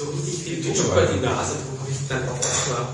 [0.00, 2.86] So richtig viel Druck über die Nase, darum habe ich dann auch erstmal.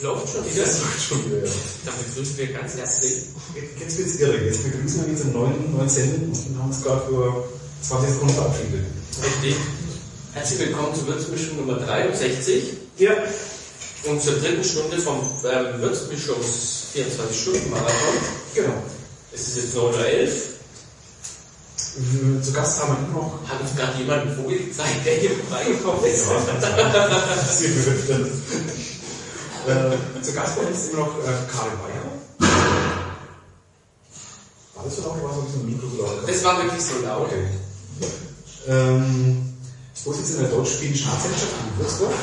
[0.00, 0.62] Läuft schon wieder.
[0.62, 1.50] Das läuft schon wieder, ja.
[1.86, 3.14] Damit grüßen wir ganz herzlich.
[3.80, 4.44] Jetzt wird's irre.
[4.44, 7.48] Jetzt begrüßen wir diese neuen, neuen Sendung und haben uns gerade für
[7.82, 8.86] 20 Sekunden verabschiedet.
[9.24, 9.56] Richtig.
[10.32, 12.62] Herzlich willkommen zur Würzmischung Nummer 63
[12.98, 13.10] Ja.
[14.04, 18.14] und zur dritten Stunde vom ähm, Würzmischungs 24-Stunden-Marathon.
[18.54, 18.84] Genau.
[19.32, 20.59] Es ist jetzt 9.11 Uhr.
[21.96, 23.40] Äh, Zu Gast haben wir immer noch.
[23.48, 26.24] Hat uns gerade jemand einen Vogel gezeigt, der hier reingekommen ist.
[26.60, 28.32] Das wird bewirkt.
[29.66, 32.10] äh, zu Gast bei uns immer noch äh, Karin Bayer.
[34.74, 36.28] War das so laut oder war es ein bisschen Mikro so laut?
[36.28, 37.26] Das war wirklich so laut.
[37.26, 37.48] Okay.
[38.68, 39.54] Ähm,
[39.94, 42.14] Vorsitzender der Deutsch-Spielen Staatsherrschaft in Würzburg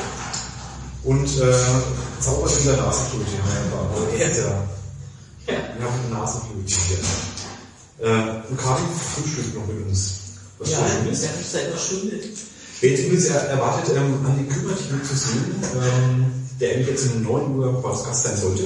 [1.04, 1.54] und äh,
[2.20, 3.30] zaubert in der Nasenflöte.
[4.18, 4.66] Ja, ja, Ja.
[5.46, 6.98] Wir haben eine Nasenflöte hier.
[8.00, 8.84] Äh, und Karin
[9.14, 10.14] frühstückt noch mit uns.
[10.58, 11.24] Was Ja, so schön ist.
[11.24, 12.16] das ist seit einer Stunde.
[12.80, 17.22] Jetzt übrigens er- erwartet, ähm, Andi Kümmert hier zu sehen, ähm, der eigentlich jetzt um
[17.22, 18.62] 9 Uhr uns Gast sein sollte,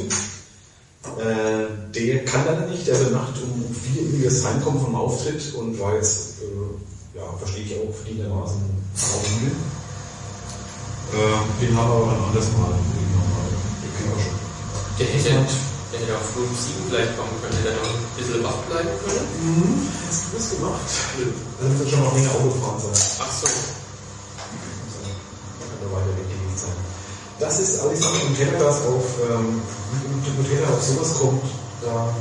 [1.19, 5.55] äh, der kann leider nicht, der hat Nacht um 4 Uhr erst heimkommen vom Auftritt
[5.55, 8.61] und war jetzt, äh, ja, verstehe ich auch, verdientermaßen
[9.41, 9.57] müde.
[11.13, 12.73] Äh, den haben wir aber ein anderes Mal.
[12.73, 14.39] Den kennen wir schon.
[14.99, 15.47] Der hätte,
[16.03, 18.91] der hätte auch früh um 7 gleich kommen können, der noch ein bisschen wach bleiben
[19.07, 19.27] können.
[19.39, 20.83] Mhm, hast du das gemacht?
[21.61, 22.99] Dann wird schon mal länger Auto fahren sein.
[23.23, 23.47] Ach so.
[25.63, 26.75] Kann da weiter weg gewesen sein.
[27.39, 29.63] Das ist Alexander Nutella, das auf, ähm,
[30.39, 31.45] Nutella auf sowas kommt,
[31.83, 32.15] da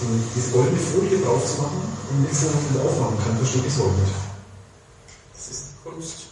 [0.00, 3.84] die, diese goldene Folie drauf zu machen und nichts wieder aufmachen kann, verstehe ich so
[3.84, 4.12] nicht.
[5.32, 6.28] Das ist Kunst.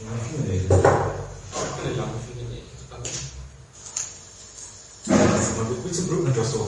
[0.00, 0.70] Ja, Fingernägel.
[0.72, 3.02] Eine lange Fingernägel dran.
[5.06, 6.60] Man wird mit zum Glück, das doch.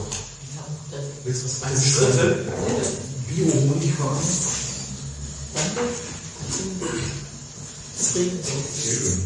[0.55, 2.51] Ja, dann, Willst du was Das ist dritte.
[3.29, 4.17] Bio-Honig fahren?
[5.53, 5.81] danke.
[7.99, 8.51] Es regnet so.
[8.81, 9.21] Sehr schön.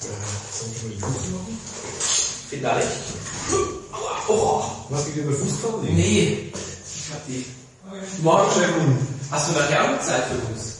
[0.00, 0.04] Äh,
[0.52, 1.58] sollen wir mal die Füße machen?
[2.50, 2.88] Vielleicht.
[4.28, 5.84] Oh, Was geht über Fuß fahren?
[5.84, 6.52] nee.
[6.52, 7.44] Ich hab die.
[8.22, 8.98] Morgen!
[9.30, 10.74] Hast du nachher auch Zeit für uns?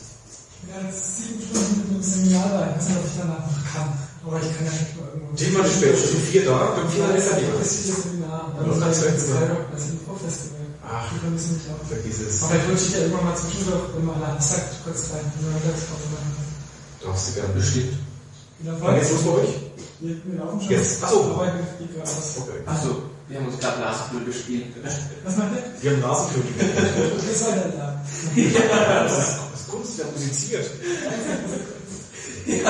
[0.68, 2.70] Ja, das ist sieben Stunden mit einem Seminar da.
[2.70, 3.98] Ich weiß nicht, ob ich danach noch kann.
[4.26, 5.36] Aber ich kann ja nicht mal irgendwo.
[5.36, 8.02] Thema die später, schon vier da, dann vier Ja, das ist ja das ist das
[8.02, 8.54] Seminar.
[8.54, 9.56] Ja, Dann das ist das du jetzt, ja.
[9.72, 10.58] das ist ein Pro-Festival.
[10.88, 11.04] Ach.
[11.12, 11.82] Die vermissen mich auch.
[11.86, 12.42] Vergiss es.
[12.42, 15.24] Aber ich ja irgendwann mal zwischendurch immer nach sagt kurz rein.
[15.36, 16.32] Wenn wir Mittagspause machen.
[17.04, 17.94] Darfst du gerne bestimmt.
[18.58, 19.54] Wieder Wann geht's los bei euch?
[20.00, 20.70] Wir, laufen schon.
[20.70, 21.04] Jetzt.
[21.04, 21.20] Ach so.
[21.34, 22.34] Aber ich fliege gerade aus.
[22.38, 22.60] Okay.
[22.66, 22.90] Achso,
[23.28, 24.66] wir haben uns gerade Nasenflöte gespielt.
[25.24, 25.82] Was meint ihr?
[25.82, 26.48] Wir haben Nasenflöte.
[27.16, 28.00] Das ist halt da.
[29.04, 30.66] Das ist, das ist Kunst, der musiziert.
[32.46, 32.64] Jetzt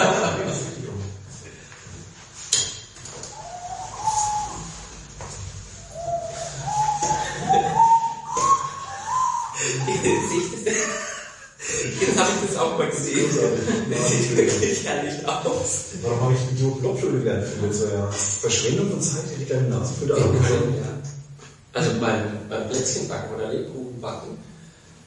[15.68, 15.84] aus.
[16.02, 17.46] Warum habe ich die Blockflöte gelernt?
[17.92, 20.74] Ja Verschwendung von Zeit, hätte ich deine Nasenflöte angefangen.
[20.76, 20.88] Ja.
[21.74, 24.38] Also beim, beim Plätzchenbacken oder Lebkuchenbacken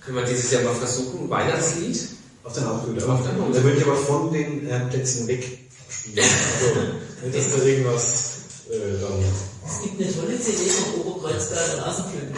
[0.02, 2.10] können wir dieses Jahr mal versuchen, Weihnachtslied.
[2.44, 3.12] Auf der Nasenflöte.
[3.12, 3.60] Auf der Nasenflöte.
[3.60, 6.26] Da würde ich aber von den äh, Plätzchen weg spielen.
[6.26, 8.32] Also, nicht, dass da irgendwas
[8.70, 9.24] äh, dann.
[9.68, 12.36] Es gibt eine tolle CD vom Oberkreuzberger Nasenflöten.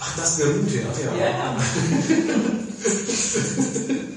[0.00, 1.16] Ach, das berühmte, ach ja.
[1.16, 1.56] Ja, ja.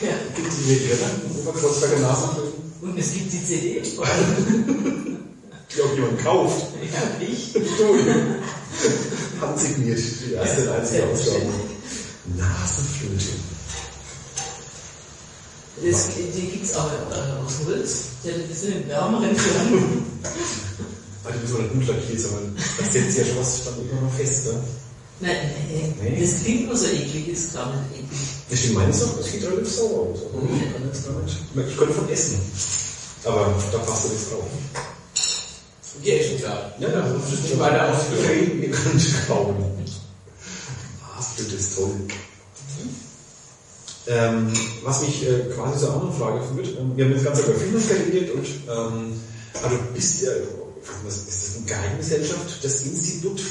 [0.00, 0.14] ja.
[0.34, 1.40] Gibt die hier drin?
[1.40, 2.72] Oberkreuzberger Nasenflöten?
[2.82, 3.82] Und es gibt die CD.
[3.82, 3.98] Die
[5.82, 6.66] auch jemand kauft.
[6.92, 7.54] Ja, ich.
[9.40, 11.46] Handsigniert, die erste und einzige Ausgabe.
[12.36, 13.26] Nasenflöte.
[15.84, 18.04] Das, die gibt es auch äh, aus Holz.
[18.24, 20.02] Die ein bisschen wärmeren Klang.
[21.24, 24.46] Also, wie so eine Unlackiert, sondern das setzt ja schon was dann immer noch fest,
[24.46, 24.60] ne?
[25.20, 26.20] Nein, nein, Nee.
[26.20, 28.72] das klingt nur so eklig, ist gar nicht eklig.
[28.72, 28.80] Du,
[29.18, 30.18] das sieht relativ sauer aus.
[30.32, 31.36] Also, ich kann jetzt gar nicht.
[31.70, 32.40] Ich könnte von essen.
[33.24, 34.44] Aber da passt ja nichts drauf.
[36.02, 36.72] Ja, ist schon klar.
[36.78, 38.62] Ja, ja, das ist nicht weiter ausführen.
[38.62, 39.64] Ihr könnt glauben.
[41.16, 41.90] Nasenflöte ist toll.
[44.06, 44.52] Ähm,
[44.84, 47.88] was mich äh, quasi zur anderen Frage führt, ähm, wir haben das Ganze über Fitness
[47.88, 49.20] geredet und ähm,
[49.62, 50.30] also bist ja,
[51.04, 53.42] was, ist das eine Geheimgesellschaft, das Institut,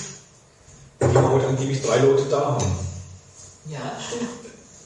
[1.02, 2.66] die wir heute angeblich drei Leute da haben.
[3.70, 4.30] Ja, stimmt.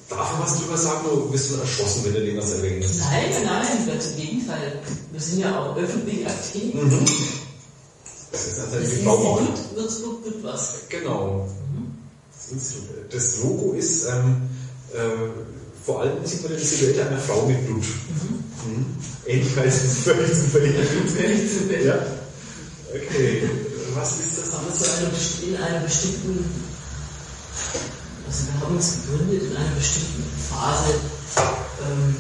[0.10, 3.00] Darf man was drüber sagen oder bist du erschossen, wenn du den was erwähnst?
[3.00, 4.80] Nein, nein, ganz im Gegenteil.
[5.12, 6.74] Wir sind ja auch öffentlich aktiv.
[6.74, 7.06] Mhm.
[8.32, 9.50] Das ist Das natürlich Baumarkt.
[9.50, 10.74] Institut Würzburg tut was.
[10.90, 11.48] Genau.
[12.36, 13.14] Das Institut.
[13.14, 14.50] Das Logo ist, ähm,
[14.94, 17.84] äh, vor allem sieht man die Silhouette einer Frau mit Blut.
[17.84, 18.86] Mhm.
[19.26, 19.98] Ähnlichkeit ist.
[20.04, 21.86] Völlig zufällig.
[21.86, 22.06] Ja.
[22.94, 23.50] Okay.
[23.96, 25.12] Was ist das Aber zu einem,
[25.48, 26.46] in einer bestimmten,
[28.28, 30.94] also wir haben uns gegründet in einer bestimmten Phase,
[31.84, 32.16] ähm,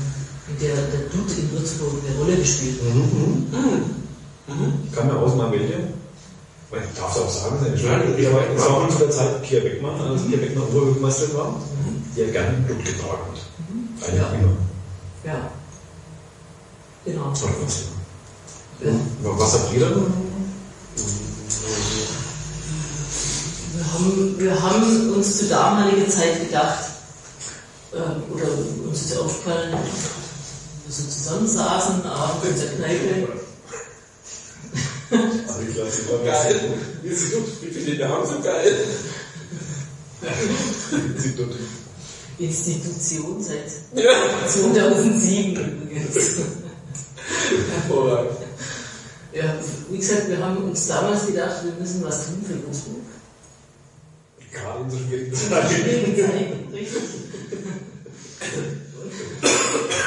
[0.49, 4.55] in der der Dutt in Würzburg eine Rolle gespielt hat.
[4.85, 5.89] Ich kann mir aus mal welche.
[6.73, 8.15] Ich darf es auch sagen, seine Ja, Schule.
[8.17, 11.61] ich- aber es war zu der Zeit Pia Beckmann, als Pia Beckmann Oberbürgermeisterin war,
[12.15, 14.07] die ja gerne Blut getragen hat.
[14.07, 14.27] Eigentlich Ja.
[14.33, 14.51] immer.
[15.25, 15.51] Ja.
[17.05, 17.31] Genau.
[17.31, 17.43] Was?
[18.83, 18.91] Ja.
[18.91, 20.13] Und Was habt ihr dann?
[23.73, 26.85] Wir haben, wir haben uns zu damaliger Zeit gedacht,
[27.93, 28.45] ähm, oder
[28.87, 33.27] uns ist aufgefallen, wir so zusammensaßen, abends in der Kneipe.
[35.11, 36.73] Also ich lasse mal Geil.
[37.03, 37.43] Wir sind gut.
[37.61, 38.75] Wie viele Namen sind geil?
[41.17, 41.49] Sie tut.
[42.37, 44.11] Institution seit Ja.
[44.47, 46.37] 2007 übrigens.
[47.71, 48.37] Hervorragend.
[49.91, 53.01] Wie gesagt, wir haben uns damals gedacht, wir müssen was tun für Würzburg.
[54.53, 55.35] Gerade in so schwierigen
[56.15, 56.73] Zeiten.
[56.73, 57.01] Richtig.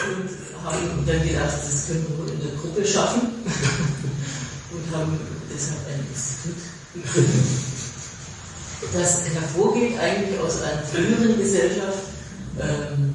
[0.05, 3.21] Und, haben dann gedacht, das können wir wohl in der Gruppe schaffen.
[4.73, 5.21] Und haben
[5.53, 6.63] deshalb ein Institut.
[8.93, 12.05] Das hervorgeht eigentlich aus einer früheren Gesellschaft,
[12.61, 13.15] ähm,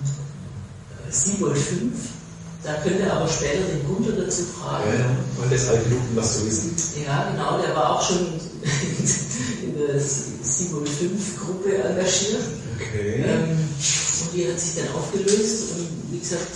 [1.10, 2.19] Siebold 5.
[2.64, 4.84] Da könnt ihr aber später den Gunter dazu fragen.
[4.90, 6.76] Ja, ja, weil das um was zu wissen.
[7.06, 8.18] Ja, genau, der war auch schon
[9.64, 12.44] in der 705 Gruppe engagiert.
[12.76, 13.24] Okay.
[13.26, 16.52] Ähm, und die hat sich dann aufgelöst und wie gesagt,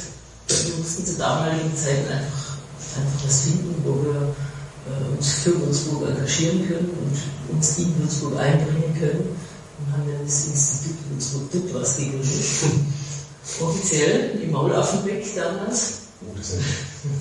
[0.47, 2.57] wir mussten zu damaligen Zeiten einfach,
[2.97, 4.35] einfach was finden, wo wir
[4.91, 9.37] äh, uns für Würzburg engagieren können und uns in Würzburg einbringen können
[9.79, 12.27] und haben dann das Institut Würzburg Dutt was gegründet.
[13.61, 16.03] Offiziell im Maulaffenbeck damals.
[16.21, 16.63] Gut, das sind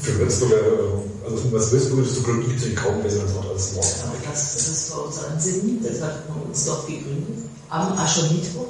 [0.00, 3.72] für Würzburger, äh, also um was Würzburger zu gründen, gibt es kaum besseres Wort als
[3.72, 3.84] Mord.
[3.84, 7.44] Ja, das, das war unser Ansinnen, das hat man uns dort gegründet.
[7.68, 8.68] Am Aschermittwoch.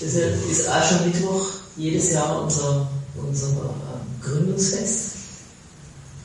[0.00, 1.46] Deshalb ist Aschermittwoch
[1.76, 5.12] jedes Jahr unser, unser ähm, Gründungsfest,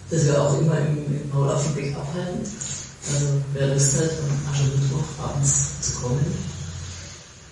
[0.09, 2.41] das wir auch immer im, im Maulaffenbeck abhalten.
[3.13, 6.25] Also wer Lust hat, am Aschermittwoch abends zu kommen,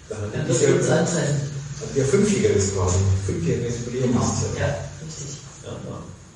[0.10, 1.55] Dann wird ihr uns antreffen.
[1.95, 2.95] Ja fünfjähriges quasi.
[3.25, 4.12] Fünfjähriges Jubiläum.
[4.13, 4.66] Genau, ist ja.
[5.06, 5.77] richtig, Ja, ja.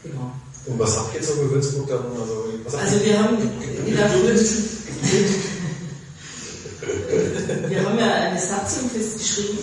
[0.04, 0.32] genau.
[0.66, 2.04] Und was habt ihr jetzt über Würzburg dann?
[2.20, 3.06] Also, was habt Also ihr?
[3.06, 4.14] wir haben gedacht,
[7.70, 9.58] wir haben ja eine Satzung festgeschrieben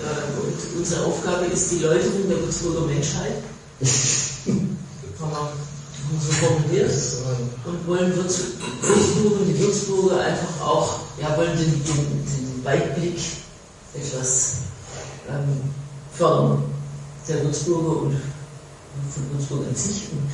[0.00, 3.34] äh, und unsere Aufgabe ist die Läuterung der Würzburger Menschheit.
[5.20, 5.52] haben wir
[6.20, 6.90] so formuliert
[7.66, 8.38] und wollen Würz,
[8.82, 13.18] Würzburg und die Würzburger einfach auch, ja, wollen den, den, den Weitblick
[13.94, 14.58] etwas
[15.28, 15.70] ähm,
[16.12, 16.62] fördern,
[17.28, 18.16] der Würzburger und
[19.10, 20.28] von Würzburg an sich und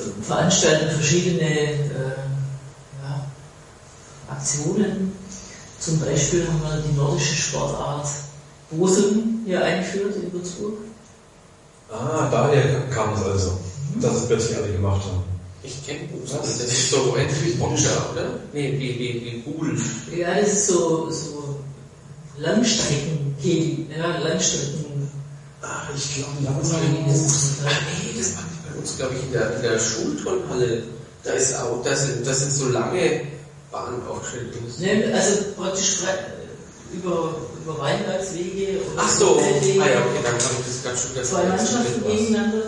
[0.00, 2.16] äh, veranstalten verschiedene äh,
[3.02, 3.26] ja,
[4.28, 5.12] Aktionen.
[5.78, 8.06] Zum Beispiel haben wir die nordische Sportart
[8.70, 10.74] Boseln hier eingeführt in Würzburg.
[11.90, 13.58] Ah, daher kam es also,
[14.00, 15.24] dass es plötzlich alle gemacht haben.
[15.62, 16.32] Ich kenne das.
[16.32, 18.30] Das ist so ähnlich wie Boccia, oder?
[18.52, 19.78] Nee, wie, wie, wie Google.
[20.16, 21.51] Ja, das ist so, so
[22.38, 23.36] Langstrecken,
[23.96, 25.08] ja, Langstrecken.
[25.60, 29.56] Ah, ich glaube, Nee, das ist Nee, das war bei uns, glaube ich, in der,
[29.56, 30.82] in der Schulturnhalle.
[31.22, 33.20] Da ist auch, da sind, da sind so lange
[33.70, 34.54] Bahnen aufgestellt.
[34.80, 36.18] Ne, also praktisch frei-
[36.92, 39.78] über, über oder Ach so, ah Feldwege.
[39.78, 42.62] ja, okay, dann kann ich das ganz schön ganz zwei Mannschaften gegeneinander.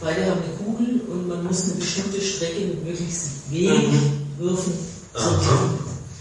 [0.00, 3.92] Beide haben eine Kugel und man muss eine bestimmte Strecke mit möglichst wenig
[4.38, 4.72] Würfen
[5.14, 5.70] Aha.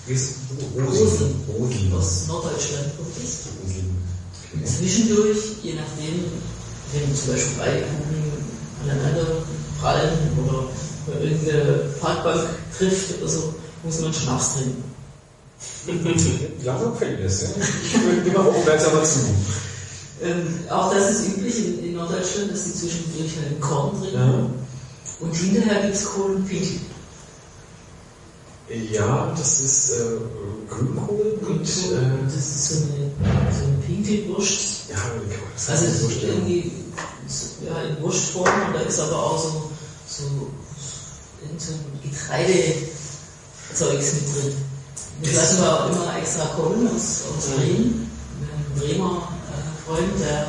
[0.07, 1.35] Rosen.
[1.47, 1.93] Rosen.
[1.93, 3.49] Aus Norddeutschland kommt das.
[3.63, 3.97] Rosen.
[4.65, 6.25] Zwischendurch, je nachdem,
[6.93, 8.33] wenn zum Beispiel Kugeln
[8.83, 9.43] aneinander
[9.79, 13.53] prallen oder irgendeine Parkbank trifft oder so,
[13.83, 14.83] muss man Schnaps trinken.
[16.63, 17.47] Langsam fällt es, ja.
[17.83, 19.19] Ich bin immer aufmerksamer zu.
[20.21, 24.17] Ähm, auch das ist üblich in, in Norddeutschland, dass die zwischendurch halt Korn trinken.
[24.17, 24.49] Ja.
[25.19, 26.79] Und hinterher gibt es Kohl und Pinkel.
[28.69, 30.19] Ja, das ist äh,
[30.69, 31.65] Grünkohl Und äh,
[32.25, 33.11] das ist so eine,
[33.51, 34.89] so eine Pinkelwurst.
[34.89, 34.99] ja, wie
[35.33, 36.71] kann man das Also so es ist irgendwie
[37.65, 39.71] ja, in Wurstform und da ist aber auch so,
[40.07, 40.23] so,
[41.57, 44.53] so ein Getreidezeugs mit drin.
[45.23, 48.07] Das lassen wir auch immer extra kommen aus, aus Bremen.
[48.39, 49.13] Wir haben einen Bremer
[49.49, 49.51] äh,
[49.87, 50.45] Freund, der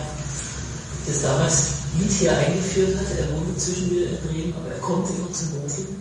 [1.07, 1.57] das damals
[1.99, 3.07] mit hier eingeführt hat.
[3.19, 5.97] Er wohnt inzwischen wieder in Bremen, aber er kommt immer zum Moseln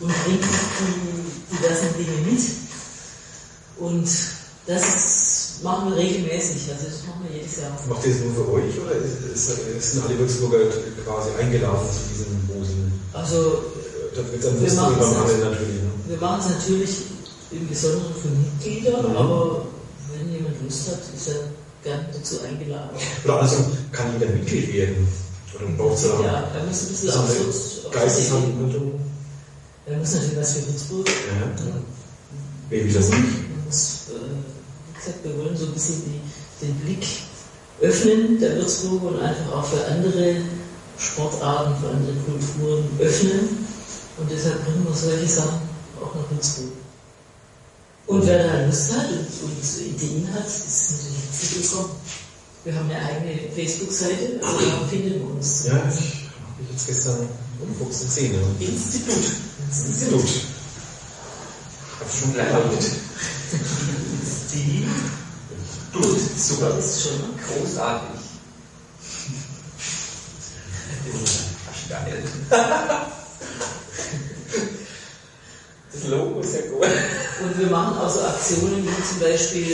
[0.00, 2.40] und bringt die diversen Dinge mit.
[3.78, 4.08] Und
[4.66, 7.70] das machen wir regelmäßig, also das machen wir jedes Jahr.
[7.88, 10.58] Macht ihr das nur für euch oder ist, ist, sind alle Würzburger
[11.04, 12.92] quasi eingeladen zu diesen Mosen?
[13.12, 13.62] Also,
[14.14, 15.82] Da Wir machen natürlich.
[15.82, 15.90] Ne?
[16.08, 16.90] Wir machen es natürlich
[17.52, 19.16] im Besonderen für Mitglieder, Mhm.
[19.16, 19.66] aber
[20.12, 21.40] wenn jemand Lust hat, ist er
[21.84, 22.96] gern dazu eingeladen.
[23.24, 23.56] Oder also
[23.92, 25.08] kann jeder Mitglied werden.
[25.54, 29.00] Oder braucht es da Ja, er muss ein bisschen so auf eine Schutz- auf Geisteshaltung?
[29.90, 31.08] Er muss natürlich was für Würzburg.
[31.08, 31.64] Ja.
[32.68, 33.20] Wer will das nicht?
[33.20, 34.20] Man muss, äh,
[34.88, 37.06] wie gesagt, wir wollen so ein bisschen die, den Blick
[37.80, 40.42] öffnen der Würzburger und einfach auch für andere
[40.98, 43.66] Sportarten, für andere Kulturen öffnen.
[44.18, 45.60] Und deshalb bringen wir solche Sachen
[46.02, 46.72] auch nach Würzburg.
[48.08, 51.90] Und wer da Lust hat und, und Ideen hat, ist natürlich herzlich willkommen.
[52.64, 55.64] Wir haben eine eigene Facebook-Seite, also da findet man uns.
[55.64, 55.92] Ja, ich habe
[56.60, 57.28] mich jetzt gestern
[57.62, 58.34] umguckt gesehen.
[59.68, 60.20] Institut.
[60.20, 60.42] Institut.
[62.00, 62.90] Hab schon gleich mit.
[64.52, 64.86] Die.
[65.92, 66.70] Gut, super.
[66.76, 67.20] Das ist schon?
[67.46, 68.20] Großartig.
[71.88, 72.22] Geil.
[75.92, 76.86] Das Logo ist ja gut.
[77.42, 79.72] Und wir machen auch so Aktionen wie zum Beispiel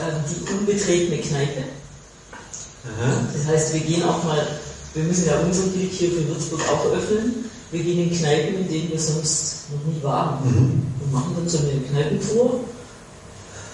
[0.00, 1.64] ähm, die unbetretene Kneipe.
[2.84, 3.28] Aha.
[3.32, 4.46] Das heißt, wir gehen auch mal,
[4.94, 7.50] wir müssen ja unseren Blick hier für Würzburg auch öffnen.
[7.74, 10.38] Wir gehen in Kneipen, in denen wir sonst noch nie waren.
[10.44, 12.60] Und machen dann so eine Kneipentour.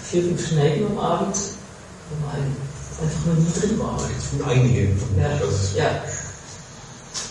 [0.05, 2.47] Vier, fünf Kneipen am Abend, wo man
[2.99, 4.01] einfach noch nie drin war.
[4.17, 4.85] Es sind einige.
[5.19, 6.03] Ja, Also, ja.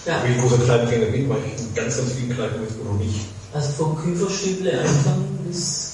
[0.06, 0.24] ja.
[0.28, 3.26] Wie großer Kleingänger bin, war ich in ganz, ganz vielen Kneipen jetzt noch nicht.
[3.52, 5.90] Also vom Küferstüble anfangen bis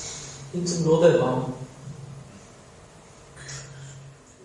[0.51, 1.53] hin zum Lorbeerbaum.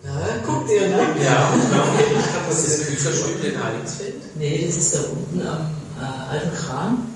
[0.05, 0.97] Ja, guckt ihr, ne?
[1.21, 1.53] Ja,
[2.47, 4.15] das ist ein Küferstück in Heiligsfeld.
[4.35, 7.07] Nee, das ist da unten am äh, alten Kran.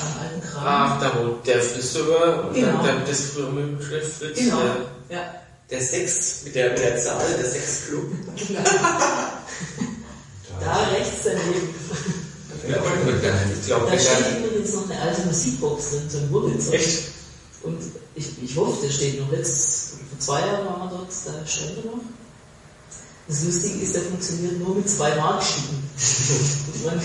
[0.00, 0.64] Am alten Kran.
[0.66, 2.82] Ach, da wo der Friseur und Genau.
[2.82, 4.60] dann der, das Fritz, Fritz Genau.
[5.08, 5.34] der, Ja.
[5.70, 8.04] der Sex, mit der, mit der Zahl, der Sexclub.
[10.60, 11.74] Da rechts daneben.
[12.68, 16.74] Ja, ich Da steht übrigens noch eine alte Musikbox drin, so ein Wurzelzeug.
[16.74, 17.02] Echt?
[17.62, 17.78] Und
[18.14, 19.30] ich, ich hoffe, der steht noch.
[19.32, 22.02] Letzt, vor zwei Jahren waren wir dort, da stand er noch.
[23.28, 25.78] Das Lustige ist, der funktioniert nur mit zwei Markstücken.
[26.74, 27.00] Und man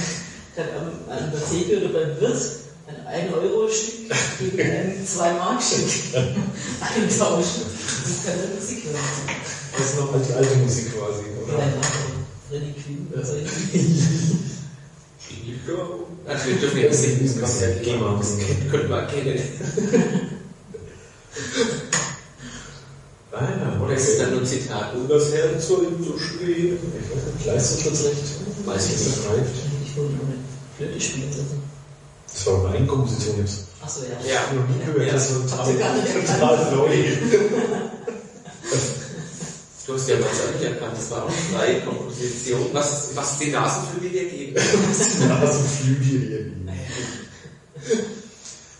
[0.55, 2.41] kann am, an der Theke oder beim Wirt
[2.87, 2.95] ein
[3.29, 4.09] 1-Euro-Stück
[4.39, 8.97] gegen ein 2-Mark-Stück eintauschen und kann dann Musik hören.
[9.77, 11.65] Das ist noch die alte Musik quasi, Ja, oder?
[11.65, 11.71] ja,
[12.49, 13.07] Freddy Queen.
[13.15, 13.33] Also,
[16.25, 18.19] Also wir dürfen jetzt nicht dieses Konzert Geh mal.
[18.71, 19.37] Könnten wir kennen.
[23.39, 24.93] Ah, Oder ist es dann nur ein Zitat?
[24.95, 26.77] Um das Herz soll ihm so schweben.
[26.81, 28.23] Ich weiß nicht, Leistungsschutzrecht?
[28.65, 29.25] Weiß ich nicht.
[29.27, 29.55] Greift.
[29.85, 30.37] ich wollte noch eine
[30.77, 31.63] Flöte spielen lassen.
[32.33, 33.59] Das war eine Eigenkomposition jetzt.
[33.81, 34.09] Achso, ja.
[34.09, 34.17] Ja.
[34.25, 35.13] Ich habe noch nie gehört, Ja.
[35.13, 36.87] das war total, neu.
[39.85, 44.09] Du hast ja was nicht erkannt, das war auch freie Komposition, was, was die Nasenflügel
[44.09, 44.55] dir geben.
[45.29, 46.71] Nasenflügel irgendwie.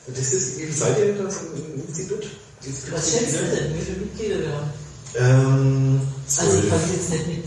[0.08, 2.28] Das ist, seid ihr da im Institut?
[2.92, 3.76] Was schätzt du denn?
[3.76, 4.72] Wie viele Mitglieder wir haben?
[5.16, 6.02] Ähm,
[6.38, 7.46] Also ich kann jetzt nicht mit,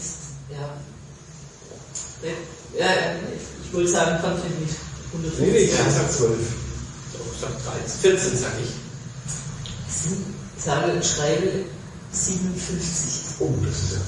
[0.51, 0.75] ja.
[2.79, 2.87] Ja,
[3.35, 4.77] ich, ich wollte sagen, ich mit
[5.13, 5.41] 150.
[5.41, 6.39] Nee, nee, ich sag zwölf.
[7.13, 8.71] Ich sag 13, 14 sag ich.
[10.03, 10.25] Sind,
[10.59, 11.65] sage und schreibe
[12.13, 13.37] 57.
[13.41, 14.01] Oh, das ist ja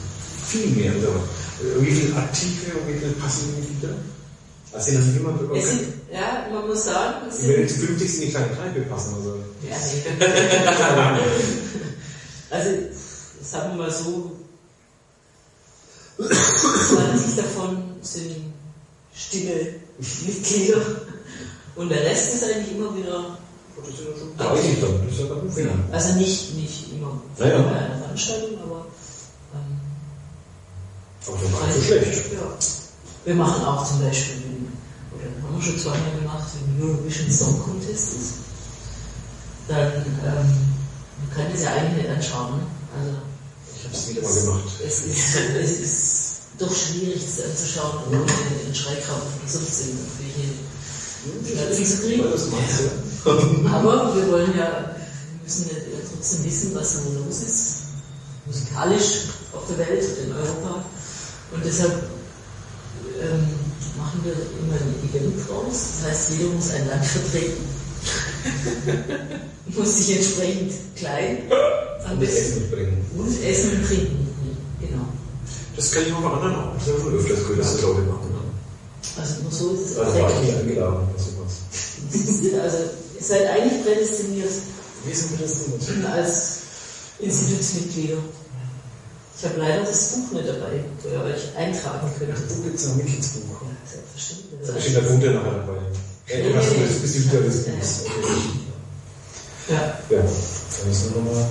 [0.46, 0.92] viel mehr.
[0.92, 3.94] Äh, wie viele aktive und wie viele passive Mitglieder?
[4.72, 8.22] Also sind das immer Es sind, ja, man muss sagen, es Wenn sind, 50 sind
[8.24, 9.36] die kleine Kneipe passen, also.
[9.68, 11.20] ja, nee.
[12.50, 12.70] Also,
[13.42, 14.30] sagen wir mal so,
[16.18, 18.52] 20 davon sind
[19.14, 19.74] stille
[20.26, 20.82] Mitglieder
[21.76, 23.38] und der Rest ist eigentlich immer wieder,
[23.76, 25.70] das sind ja schon 30 dann, das ist ja ganz viel.
[25.90, 27.62] also nicht, nicht immer Ja, ja.
[27.62, 28.86] bei einer Veranstaltung, aber
[29.54, 29.80] ähm,
[31.26, 32.32] Aber das war nicht so schlecht.
[32.34, 32.58] Ja.
[33.24, 34.42] Wir machen auch zum Beispiel,
[35.60, 38.34] schon zweimal gemacht, wenn Eurovision Song Contest ist.
[39.68, 39.92] Dann,
[40.24, 40.48] ähm,
[41.18, 42.58] man kann das ja eigentlich nicht anschauen.
[42.58, 42.66] Ne?
[42.98, 43.16] Also,
[43.76, 44.72] Ich habe es wieder mal gemacht.
[44.86, 48.26] es ist, es ist doch schwierig, das anzuschauen, ohne
[48.66, 50.62] den Schreikrampf von 15 irgendwelche
[51.46, 52.24] Schmerzen zu kriegen.
[53.64, 53.78] Ja.
[53.78, 57.76] Aber wir wollen ja, wir müssen ja trotzdem wissen, was so los ist,
[58.46, 60.84] musikalisch auf der Welt, in Europa.
[61.52, 62.10] Und deshalb
[63.20, 63.48] ähm,
[63.96, 66.00] machen wir immer ein Event draus.
[66.02, 67.64] Das heißt, jeder muss ein Land vertreten.
[69.76, 71.38] muss sich entsprechend klein
[72.10, 73.04] Und Essen mitbringen.
[73.16, 74.28] und Essen und Trinken.
[74.80, 75.04] Genau.
[75.76, 76.74] Das kann ich auch bei anderen auch.
[76.74, 78.28] Das ist ja schon öfters gehört, dass das Leute machen.
[78.32, 78.38] Ne?
[79.20, 80.56] Also nur so ist es Also war ich erträglich.
[80.56, 82.62] eingeladen oder sowas.
[82.64, 82.78] Also
[83.18, 84.50] ihr seid eigentlich prädestiniert
[85.12, 86.06] sind wir das denn?
[86.06, 86.58] als
[87.18, 88.18] Institutsmitglieder.
[89.42, 92.30] Ich habe leider das Buch nicht dabei, wo ihr euch eintragen könnt.
[92.32, 93.60] Das Buch gibt es noch mit ins Buch.
[93.60, 94.60] Ja, selbstverständlich.
[94.64, 95.78] Da steht der Punkt nachher dabei.
[96.28, 98.04] Ja, du hast das bisschen wieder des Buchs.
[99.68, 99.74] Ja.
[99.74, 101.46] Ja, dann müssen wir nochmal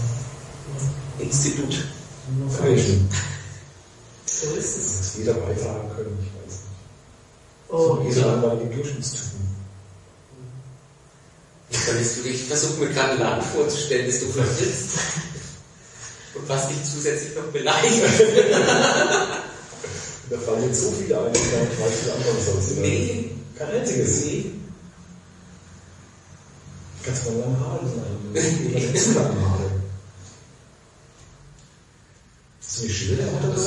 [1.19, 1.83] Institut.
[2.57, 3.09] feilschen.
[4.25, 4.97] So ist es.
[4.97, 6.63] Dass jeder beitragen können, ich weiß nicht.
[7.67, 8.27] Oh, so, diese ja.
[8.27, 9.51] langweilige Durchschnittstypen.
[11.69, 14.99] Bist du dich versucht, mir gerade einen Laden vorzustellen, dass du vertrittst.
[16.33, 18.01] Und was dich zusätzlich noch beleidigt.
[20.29, 22.71] Da fallen jetzt so viele ein, ich nicht weiß, wie du antworten sollst.
[22.71, 22.81] oder?
[22.83, 23.31] Nee.
[23.57, 24.23] Kein einziges.
[24.23, 24.45] Nee.
[27.03, 28.17] Kannst du mal lange Haare sein.
[28.33, 29.71] Was ist zu lange Haare?
[32.77, 33.57] Du die Schilder auch dabei?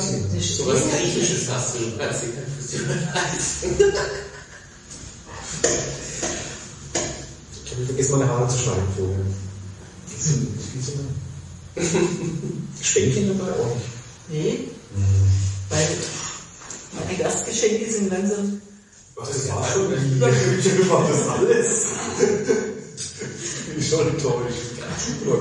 [0.41, 3.77] So was Griechisches hast du, du kannst dir kein Friseur leisten.
[7.65, 9.19] Ich habe vergessen, meine Haare zu schneiden vorher.
[10.09, 11.34] Gibt's denn- gibt's denn-
[12.83, 13.89] Stänkchen dabei auch nicht.
[14.29, 14.69] Nee,
[15.71, 15.89] weil
[16.95, 18.61] meine Gastgeschenke sind langsam.
[19.17, 19.91] Was das war schon?
[19.93, 20.21] Wie
[20.91, 21.85] war das alles?
[23.69, 24.59] Bin ich schon enttäuscht.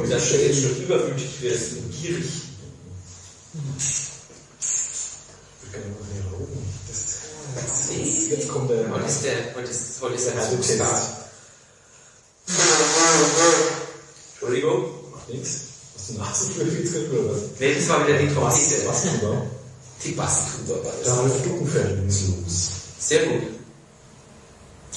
[0.10, 2.26] Dass du jetzt schon übermütig wirst und gierig.
[5.62, 6.64] Ich kann ja mal mehr rauchen.
[6.88, 7.20] Das-
[7.90, 8.28] Nee.
[8.30, 10.78] Jetzt kommt der Heute ist der, heute ist, heute ist der Test.
[10.80, 10.82] Test.
[14.34, 15.12] Entschuldigung.
[15.12, 15.50] Macht nichts.
[15.96, 17.42] Hast du Nasenflügel oder was?
[17.64, 19.42] Nee, das war wieder die du da?
[20.04, 21.18] Die Basstuber war das.
[21.18, 22.72] Ralf Duckenfeld ist los.
[23.00, 23.44] Sehr gut.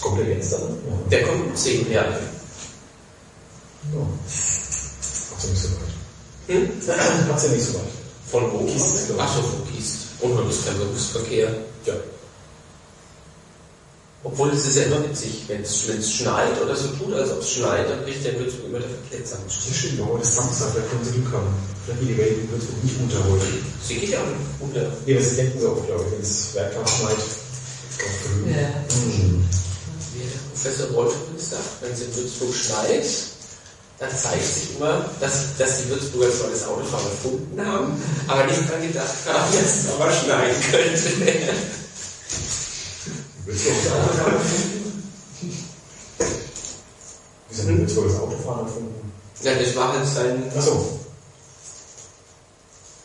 [0.01, 0.63] Kommt der jetzt dann?
[0.63, 1.09] Ja.
[1.09, 2.11] Der kommt um 10 Jahre.
[2.11, 4.01] ja.
[4.01, 5.95] Hat's ja nicht so weit.
[6.49, 6.71] Hm?
[7.33, 7.83] Hat's ja nicht so weit.
[8.33, 8.65] Von wo?
[8.65, 9.25] Gießt, glaub ich.
[9.25, 9.99] Ach so, von Gießt.
[10.23, 11.55] Und heute ist kein Berufsverkehr.
[11.85, 11.95] Ja.
[14.27, 17.51] Obwohl es ist ja immer witzig, wenn es schneit oder so tut, als ob es
[17.53, 19.45] schneit, dann bricht der in Würzburg immer der Verkehr zusammen.
[19.47, 21.55] Das stimmt, aber ist Samstag, da können sie Glück haben.
[21.87, 23.47] Vielleicht geht die Welt in Würzburg nicht unter heute.
[23.87, 24.91] Sie geht ja auch unter.
[25.07, 27.23] Nee, das denken sie auch, glaube ich, wenn es Werktag schneit.
[28.51, 28.67] Ja.
[28.99, 29.47] Mhm.
[30.11, 33.07] Wie der Professor Wolf sagt, wenn es in Würzburg schneit,
[34.01, 37.95] dann zeigt sich immer, dass, dass die Würzburger zwar das Autofahren erfunden haben,
[38.27, 41.55] aber nicht dran gedacht haben, dass es aber schneien könnte.
[43.47, 45.03] Würzburg das Autofahren erfunden?
[47.49, 49.13] Wie sind Würzburg das Autofahren erfunden?
[49.43, 50.99] Ja, das war halt sein, Achso,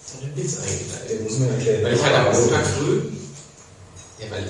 [0.06, 1.10] seine Witz eingeleitet.
[1.10, 1.84] den muss man erklären.
[1.84, 3.02] Weil ich hatte am Montag früh,
[4.20, 4.48] ja, weil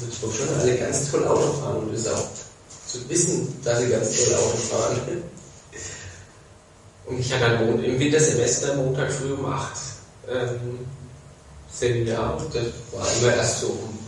[0.00, 2.24] Würzburg schon alle ganz toll Auto fahren und ist auch
[2.86, 5.00] zu wissen, dass sie ganz toll Auto fahren.
[7.06, 9.72] Und ich hatte Mon- im Wintersemester Montag früh um 8
[10.28, 10.78] ähm,
[11.72, 13.98] Seminar und das war immer erst so um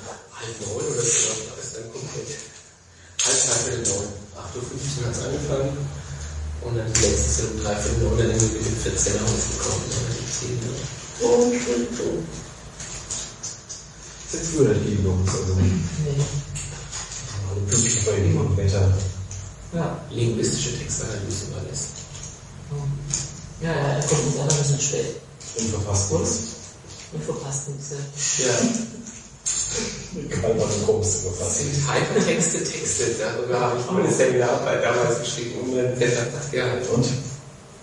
[0.42, 2.31] halb neun oder so, da ist dann komplett
[3.22, 4.09] halb dreiviertel neun.
[4.35, 5.76] 8.15 Uhr hat es angefangen
[6.62, 10.16] und dann die letzte um dreiviertel neun, dann sind wir mit dem 14er aufgekommen, dann
[10.18, 10.78] die 10 Uhr.
[11.22, 12.26] Und, und, und.
[14.33, 16.24] Jetzt früher nicht gegen uns, also Nee.
[17.50, 18.92] alle pünktlich bei dem Wetter.
[19.74, 20.05] Ja.
[20.11, 21.81] linguistische Textanalyse war das.
[23.61, 25.16] Ja, ja, er kommt uns einfach ein bisschen spät.
[25.57, 26.40] Unverfasst ist.
[27.12, 27.90] Und verpasst nichts.
[28.38, 28.46] Ja.
[28.46, 28.55] Ja,
[31.38, 33.05] Das sind Hypertexte, Texte.
[33.18, 36.88] Darüber habe ich meine Seminararbeit damals geschrieben und einen Wettbewerb gehalten.
[36.94, 37.07] Und?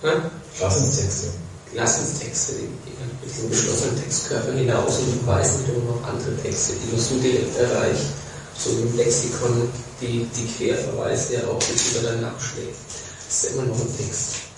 [0.02, 0.22] Hm?
[0.58, 1.28] Klassenstexte.
[1.74, 6.96] Lassenstexte, die gehen mit dem geschlossenen Textkörper hinaus und weißt wiederum noch andere Texte, die
[6.96, 8.14] musst du direkt erreichen.
[8.58, 9.70] So im Lexikon,
[10.02, 12.76] die, die Querverweise ja auch über dann nachschlägt.
[13.28, 14.49] Das ist immer noch ein Text.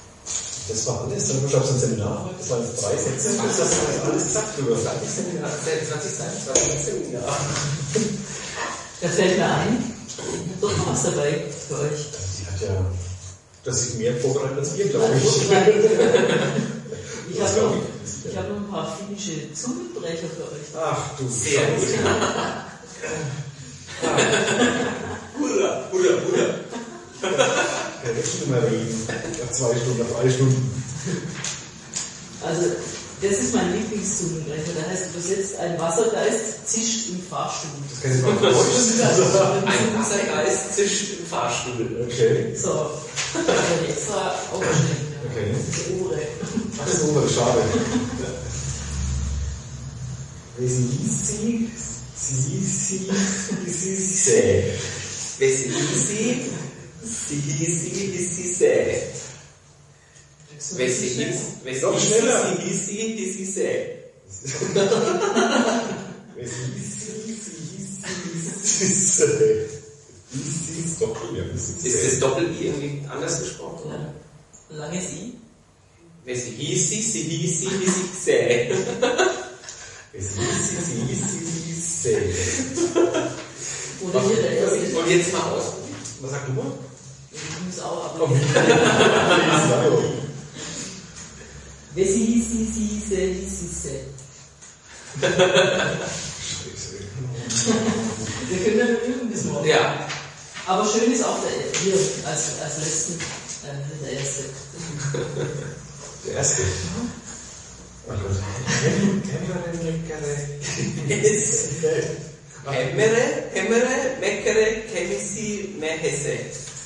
[0.67, 1.27] Das war alles.
[1.27, 3.37] Dann schreibst du ein Seminar, das waren jetzt drei Sätze.
[3.37, 4.77] Das hast du alles gesagt drüber.
[4.77, 7.37] 20 Seminar, 20 Seiten, 20 Seminar.
[9.01, 9.93] Da fällt mir ein,
[10.61, 12.01] doch noch was dabei für euch.
[12.39, 12.85] Die hat ja,
[13.63, 15.23] das ist mehr vorbereitet als wir, glaube ich.
[17.33, 17.75] Ich habe noch,
[18.29, 18.37] ich.
[18.37, 20.67] hab noch ein paar finnische Zungenbrecher für euch.
[20.77, 21.61] Ach du Sehr.
[21.61, 21.97] Scheiße.
[25.39, 26.45] Hurra, hurra, hurra.
[28.03, 29.07] Der schon immer reden.
[29.07, 30.83] Nach zwei Stunden, nach drei Stunden.
[32.43, 32.61] Also,
[33.21, 34.73] das ist mein Lieblingszungenbrecher.
[34.75, 37.69] Der heißt übersetzt, ein Wassergeist zischt im Fahrstuhl.
[37.89, 42.07] Das kann ich mal auf Deutsch Ein Wassergeist zischt im Fahrstuhl.
[42.07, 42.55] Okay.
[42.55, 42.89] So,
[43.33, 45.11] das ich extra aufgeschrieben.
[45.29, 45.53] Okay.
[45.53, 46.21] Das ist die Ohre.
[46.81, 47.61] Ach so, schade.
[50.57, 51.69] Wie sie sie,
[52.15, 53.09] sie, sie,
[53.67, 54.63] sie, sie,
[55.37, 56.41] Wer sie
[57.27, 59.01] sie, sie, ist sie säh.
[60.75, 62.55] Wer sie hieß, wer sie hieß, schneller.
[62.55, 63.67] sie hieß, sie, sie.
[66.35, 67.61] Wer sie sie, sie, sie,
[68.63, 68.87] sie,
[71.57, 73.91] sie, ist das Doppel-I irgendwie anders gesprochen?
[73.91, 74.13] Ja.
[74.77, 75.33] Lange Sie.
[76.23, 78.71] Wenn sie hieß sie, sie hieß sie, wie sie.
[80.13, 82.97] Es ist, sie ist, sie sie ist.
[84.01, 84.97] Oder hier der erste.
[84.97, 85.73] Und jetzt mal aus.
[86.21, 86.71] Was sagt du mal?
[91.95, 93.99] Sie hieß, sie, sie, sie, sie.
[98.49, 99.67] Wir können ja nur üben bis morgen.
[99.67, 100.07] Ja.
[100.67, 103.15] Aber schön ist auch der, hier als, als letzten, äh,
[104.03, 104.43] der erste.
[106.25, 106.61] Der erste.
[112.63, 112.73] Gott.
[112.73, 116.37] Hemmere, hemmere, meckere, chemisi, mehese.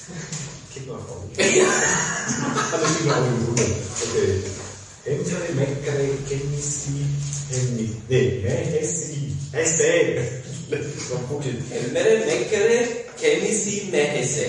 [0.05, 0.83] Also
[3.03, 3.63] bin auch im Bruder.
[3.63, 4.43] Okay.
[5.03, 7.05] Hemsere, Meckere, Chemisi,
[7.49, 7.89] Hemmi.
[8.09, 9.35] Nee, Mehesi.
[9.51, 9.83] Hesse.
[10.69, 10.79] Das
[11.11, 11.63] war Putin.
[11.69, 12.87] Hemmere, meckere,
[13.19, 14.45] chemisi, mehese.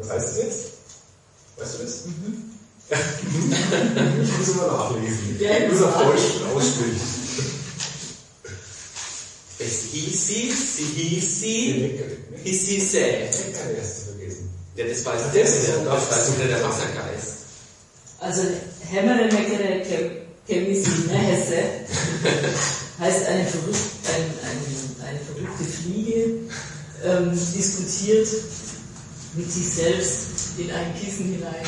[0.00, 0.64] Was heißt das jetzt?
[1.56, 2.04] Weißt du das?
[4.22, 5.38] ich muss immer nachlesen.
[5.38, 7.00] Ich muss auf Deutsch aussprechen.
[9.58, 12.00] Es hieß sie, sie hieß sie,
[12.44, 13.00] hieß sie se.
[13.00, 14.58] Meckere hast du vergessen.
[14.78, 17.34] Ja, das weiß der, das ist- das weiß wieder der Wassergeist.
[18.20, 18.42] Also,
[18.88, 20.10] Hämmere, Meckere, Kem-
[20.46, 21.62] Chemisi, Mehese
[23.00, 23.78] heißt eine, verrückt,
[24.14, 26.24] ein, ein, eine verrückte Fliege
[27.04, 28.28] ähm, diskutiert
[29.34, 30.18] mit sich selbst
[30.58, 31.54] in ein Kissen hinein.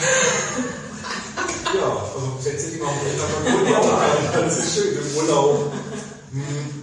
[1.72, 2.94] Ja, also setze dich mal auf
[3.46, 4.42] den Urlaub ein.
[4.44, 5.72] Das ist schön, im Urlaub.
[6.32, 6.82] Hm.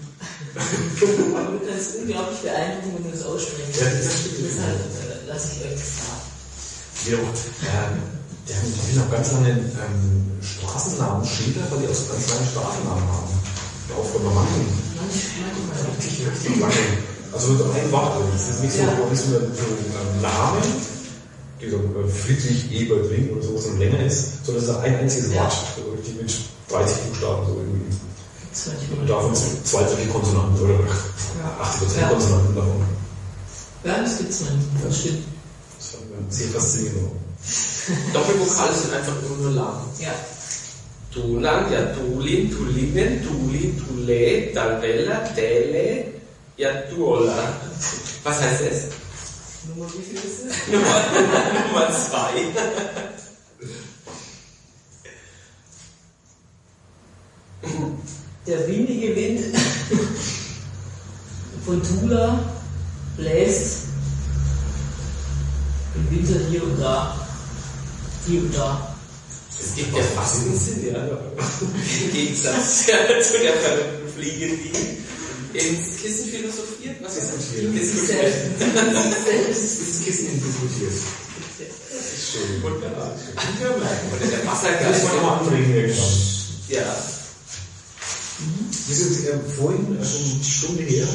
[0.97, 3.81] Du kannst unglaublich beeindrucken, wenn du das aussprichst.
[3.81, 4.37] Ja, das stimmt.
[4.47, 5.06] Deshalb äh,
[5.37, 6.25] lasse ich euch das sagen.
[7.05, 8.01] Ja, ähm,
[8.49, 12.25] die haben die haben auch ganz lange ähm, Straßennamen, Schilder, weil die auch so ganz
[12.33, 13.29] lange Straßennamen haben.
[13.93, 14.21] Auch von.
[14.25, 14.65] Manch-
[14.97, 15.93] Manchmal.
[15.93, 16.83] Richtig, richtig lange.
[17.31, 18.17] Also ein Wort.
[18.33, 18.97] Das ist nicht so, Ja.
[18.97, 20.61] nicht so, ein- so ein Name,
[21.61, 24.75] die so äh, Friedrich Ebert Ring oder so, was so länger ist, sondern es ist
[24.75, 25.43] ein einziges Ja.
[25.43, 25.53] Wort.
[25.77, 26.33] So richtig mit
[26.69, 27.93] 30 Buchstaben so irgendwie.
[28.99, 31.61] Und davon sind zwei solche Konsonanten oder Ja.
[31.61, 32.09] 80% Ja.
[32.09, 32.81] Konsonanten davon.
[33.83, 34.83] Ja, das gibt's manchmal.
[34.83, 35.23] Das stimmt.
[35.77, 35.97] Das
[36.29, 37.11] ich sehr faszinierend.
[38.13, 39.81] Doppelvokale sind einfach immer nur lang.
[39.99, 40.13] Ja.
[41.13, 46.05] Tulan, ja Tulin, Tulinen, Tuli, Tule, Dalvella, Dele,
[46.57, 47.53] ja Tuola.
[48.23, 48.83] Was heißt das?
[49.69, 50.67] Nummer wie viel ist es?
[50.71, 51.01] Nummer,
[51.67, 52.31] Nummer zwei.
[58.45, 59.39] Der windige Wind
[61.65, 62.56] von Tula
[63.17, 63.77] bläst
[65.95, 67.27] im Winter hier und da.
[68.27, 68.95] Hier und da.
[69.59, 71.03] Es gibt ja fast einen Sinn, ja.
[71.03, 72.97] Im Gegensatz ja,
[73.31, 74.71] zu der verrückten Fliege, die
[75.57, 76.97] ins Kissen philosophiert.
[77.01, 77.39] Was ist das?
[77.39, 77.47] Das
[80.05, 80.93] Kissen diskutiert.
[81.57, 82.61] Das ist schön.
[82.61, 83.11] Wunderbar.
[83.59, 85.03] Ja, Oder der Das Wassergeist.
[85.03, 86.15] ich mal anbringen irgendwann.
[86.69, 86.85] Ja.
[88.87, 91.07] Wir sind äh, vorhin, schon eine Stunde her,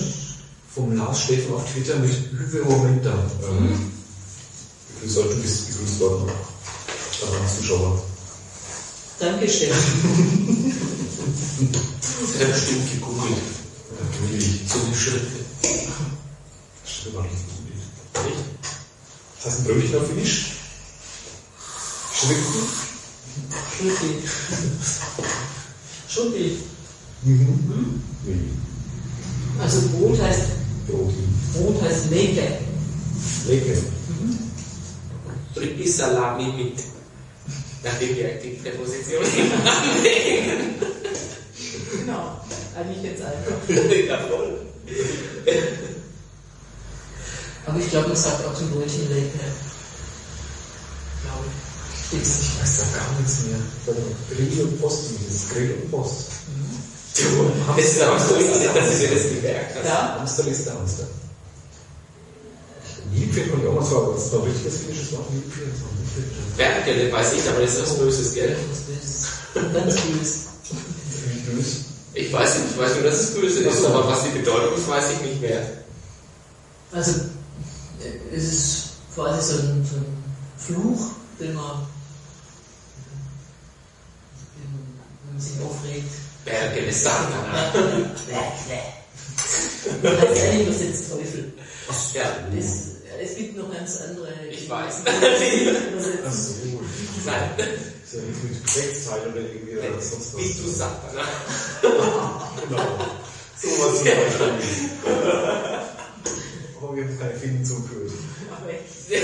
[0.74, 3.12] vom Lars Steffen auf Twitter mit Hyperomenta.
[3.42, 3.92] Ähm,
[5.00, 6.30] begrüßt worden, du bist begrüßt worden.
[7.20, 8.02] Daran Zuschauer.
[9.18, 10.74] Danke, Steffen.
[12.10, 13.36] Das hat bestimmt gegoogelt.
[13.90, 14.60] Ja, gemütlich.
[14.66, 15.26] So die Schritte.
[16.84, 18.24] Stimmt, war nicht gut.
[18.24, 18.38] Nicht?
[19.36, 20.52] Das heißt ein Brötchen auf Finnisch?
[22.14, 22.44] Schrippen?
[23.78, 24.28] Schutti.
[26.08, 26.58] Schutti.
[27.22, 28.02] Mhm.
[28.24, 28.62] Nee.
[29.60, 32.42] Also Brot heißt, Brot heißt Leke.
[33.46, 33.80] Lecker.
[35.54, 36.78] Drücki Salami mit.
[37.84, 40.74] Nachdem wir die Präposition anlegen.
[41.98, 42.40] Genau.
[42.76, 43.68] Eigentlich jetzt einfach.
[43.68, 44.66] Jawohl.
[47.66, 49.38] Aber ich glaube, man sagt auch zum Brötchen Leke.
[51.22, 52.18] Glaube ich.
[52.18, 53.58] Ich weiß da gar nichts mehr.
[54.30, 56.41] Grill und Post, das ist Grill und Post.
[57.14, 59.86] Du, das ist aber so wichtig, dass mir das gemerkt habe.
[59.86, 60.18] Ja?
[60.18, 61.06] Hamster ist der Hamster.
[63.12, 65.26] Liebfeld auch mal sagen, aber das ist noch richtiges finnisches Wort.
[65.32, 66.56] Liebfeld ist.
[66.56, 69.26] Berggelle weiß ich, aber das ist was Böses, Böses.
[69.54, 71.76] Ganz böse.
[72.14, 74.88] Ich weiß nicht, ich weiß nur, dass es böse ist, aber was die Bedeutung ist,
[74.88, 75.66] weiß ich nicht mehr.
[76.92, 77.12] Also,
[78.34, 80.24] es ist quasi so ein, so ein
[80.58, 81.86] Fluch, den man,
[84.56, 86.10] den, sich aufregt.
[86.44, 87.44] Berggelle Satan.
[90.02, 91.52] Das heißt eigentlich übersetzt Teufel.
[92.14, 92.22] Ja,
[92.56, 92.66] Es,
[93.20, 94.28] es gibt noch ganz andere.
[94.50, 94.94] ich weiß.
[96.26, 96.52] Ach so.
[97.24, 97.50] Nein,
[98.04, 100.42] Ist ja nichts mit Rechtsteil oder irgendwie oder sonst was.
[100.42, 101.16] bist du Satan.
[102.68, 102.86] Genau.
[103.60, 104.52] So was zum Beispiel.
[106.80, 108.12] Aber wir haben keine Finnen zugehört.
[108.50, 109.22] Aber echt.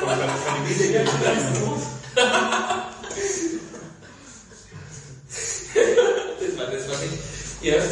[0.00, 2.91] Aber keine, keine
[7.64, 7.90] erst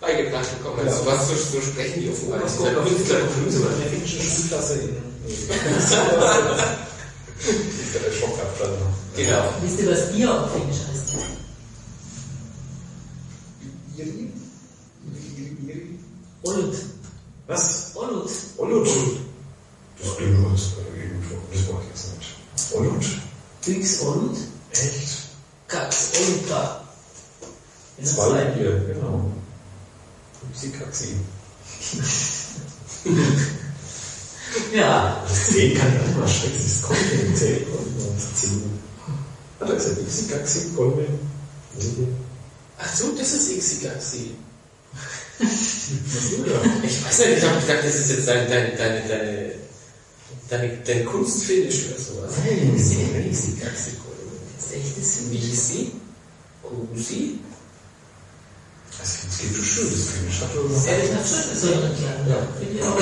[0.00, 0.80] beigebracht bekommen.
[0.80, 1.10] Also ja.
[1.12, 2.40] Also was zu, so, so sprechen die offenbar.
[2.40, 4.96] Das kommt auf jeden Fall der finnischen Schulklasse hin.
[5.26, 5.92] das ist
[7.94, 8.72] ja der Schockabstand.
[9.16, 9.44] Genau.
[9.62, 11.10] Wisst ihr, was Bier auf Finnisch heißt?
[13.96, 14.32] Jiri?
[15.66, 15.98] Jiri?
[16.42, 16.76] Olut.
[17.46, 17.92] Was?
[17.94, 18.30] Olut.
[18.56, 18.88] Olut.
[19.98, 20.70] Das ist nur äh, das
[21.52, 22.74] Das brauche ich jetzt nicht.
[22.74, 23.04] Olut?
[23.66, 24.36] Dix Olut?
[24.72, 25.18] Echt?
[25.68, 26.89] Katz Olutta.
[28.00, 28.58] In der Zwei zweiten.
[28.58, 29.30] Bier, genau.
[30.48, 31.08] Upsi Kaxi.
[34.74, 35.24] Ja.
[35.54, 36.54] Den kann ich auch mal schrecken.
[36.56, 37.36] Das ist Kolben.
[37.36, 38.80] Zählt Kolben.
[39.60, 41.18] Hat er gesagt, Upsi Kaxi, Kolben?
[42.78, 44.14] Ach so, das ist ist das?
[45.40, 49.52] Ich weiß nicht, ich habe gedacht, das ist jetzt deine, deine, deine, deine,
[50.48, 52.32] deine, deine Kunstfinish oder sowas.
[52.44, 52.76] Nein.
[53.30, 53.92] Ixigaxi.
[54.56, 55.92] Das ist echtes Visi,
[56.62, 57.38] Kusi,
[59.02, 60.86] Es gibt- es so schön, das Finnisch hat schon noch.
[60.86, 62.28] Ja, ich hab schon so einen kleinen.
[62.28, 62.36] Ja.
[62.58, 62.98] Finde ich auch.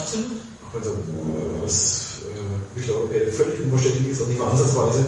[0.00, 0.40] Absolut.
[0.74, 1.74] Also, äh, was
[2.24, 5.04] äh, Mitteleuropäer völlig unverständlich ist und nicht mal ansatzweise.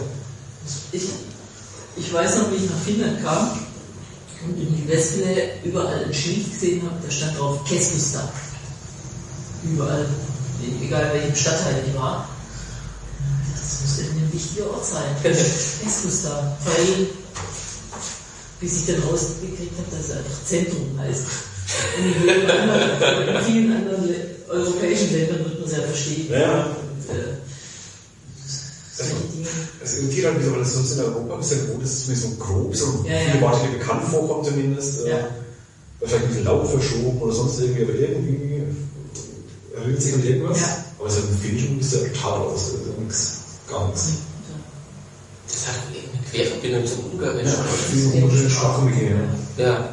[0.93, 1.03] Ich,
[1.97, 3.61] ich weiß noch, wie ich nach Finnland kam
[4.45, 8.29] und in die Westle überall ein Schild gesehen habe, da stand drauf Keskusta.
[9.63, 10.07] Überall,
[10.83, 12.29] egal welchem Stadtteil ich war.
[13.55, 15.17] Das muss irgendein wichtiger Ort sein.
[15.23, 16.59] Keskusta.
[16.65, 17.07] Weil,
[18.61, 21.25] bis ich dann rausgekriegt habe, dass es einfach Zentrum heißt.
[21.99, 26.27] In, jedem anderen, in vielen anderen Le europäischen Ländern wird man es ja verstehen.
[26.31, 26.67] Ja.
[26.67, 27.35] Und, äh,
[28.97, 29.49] solche Dinge.
[29.83, 32.09] Es irritiert halt, wieso, weil das sonst in Europa ein bisschen gut ist, dass es
[32.09, 33.41] mir so grob, so Ja, viele ja.
[33.41, 35.05] Worte, die bekannt vorkommen zumindest.
[35.07, 35.29] Äh, Ja.
[36.01, 38.63] Vielleicht ein bisschen laut verschoben oder sonst irgendwie, aber irgendwie
[39.75, 40.61] erinnert sich an irgendwas.
[40.61, 40.85] Ja.
[40.99, 43.39] Aber es ist im Finnischen ist ja total aus, also nichts,
[43.69, 44.09] gar nichts.
[45.49, 45.75] das hat
[46.35, 47.47] irgendeine Querverbindung zum Ungarischen.
[47.53, 49.21] Ja, viele unterschiedliche Sprachen begehen.
[49.57, 49.89] Ja.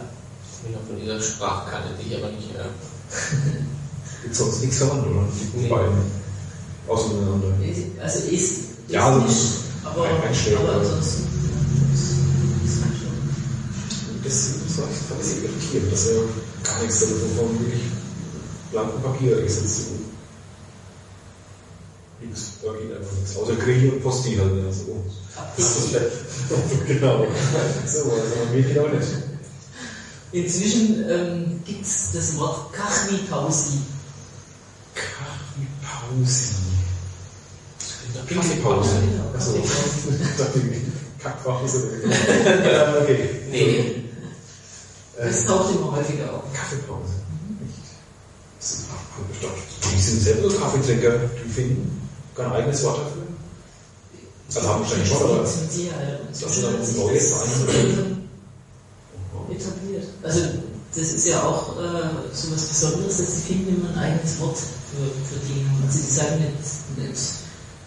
[0.54, 2.65] Ich bin noch von dieser Sprache kannte, die ich aber nicht mehr.
[4.23, 5.25] Gibt sonst nichts verwandt, oder?
[5.56, 5.69] Die Nee.
[5.69, 6.21] beiden.
[6.88, 7.47] Außer miteinander.
[8.01, 9.38] Also ist, ist Ja, also nicht,
[9.84, 10.77] aber, ein- einstellen, aber ja.
[10.80, 11.23] ansonsten.
[11.93, 12.13] ist
[14.23, 16.21] Das ist so ein bisschen irritierend, dass er
[16.63, 17.82] gar nichts damit von wirklich
[18.71, 20.01] blankem Papier gesetzt wird.
[22.21, 23.36] Nichts, da geht einfach nichts.
[23.36, 24.51] Außer Grill und Posti halt.
[24.55, 25.03] Ja, so.
[26.88, 27.25] genau.
[27.86, 29.07] So, also geht auch nicht.
[30.31, 33.79] Inzwischen ähm, gibt es das Wort Kachni-Pausi.
[34.93, 36.53] Kaffeepause.
[38.27, 38.89] Kaffeepause.
[39.01, 39.53] Genau, Achso.
[39.53, 40.19] Kaffeepause.
[40.21, 40.62] Ich dachte,
[41.19, 42.01] Kackpause.
[43.01, 43.29] Okay.
[43.51, 44.03] Nee.
[45.17, 46.43] Das taucht immer häufiger auf.
[46.53, 47.13] Kaffeepause.
[48.60, 49.53] Das ist auch bestimmt.
[49.97, 52.01] Die sind selber Kaffeetrinker, die finden
[52.36, 53.24] kein eigenes Wort dafür.
[54.54, 56.20] Also haben wahrscheinlich schon, aber Das sind halt.
[56.30, 58.30] Das ist Inzwischen dann das ein.
[59.56, 60.04] etabliert.
[60.24, 60.39] Also
[60.94, 64.58] das ist ja auch äh, so was Besonderes, dass sie finden immer ein eigenes Wort
[64.58, 65.70] für, für Dinge.
[65.86, 67.22] Also sie sagen nicht, nicht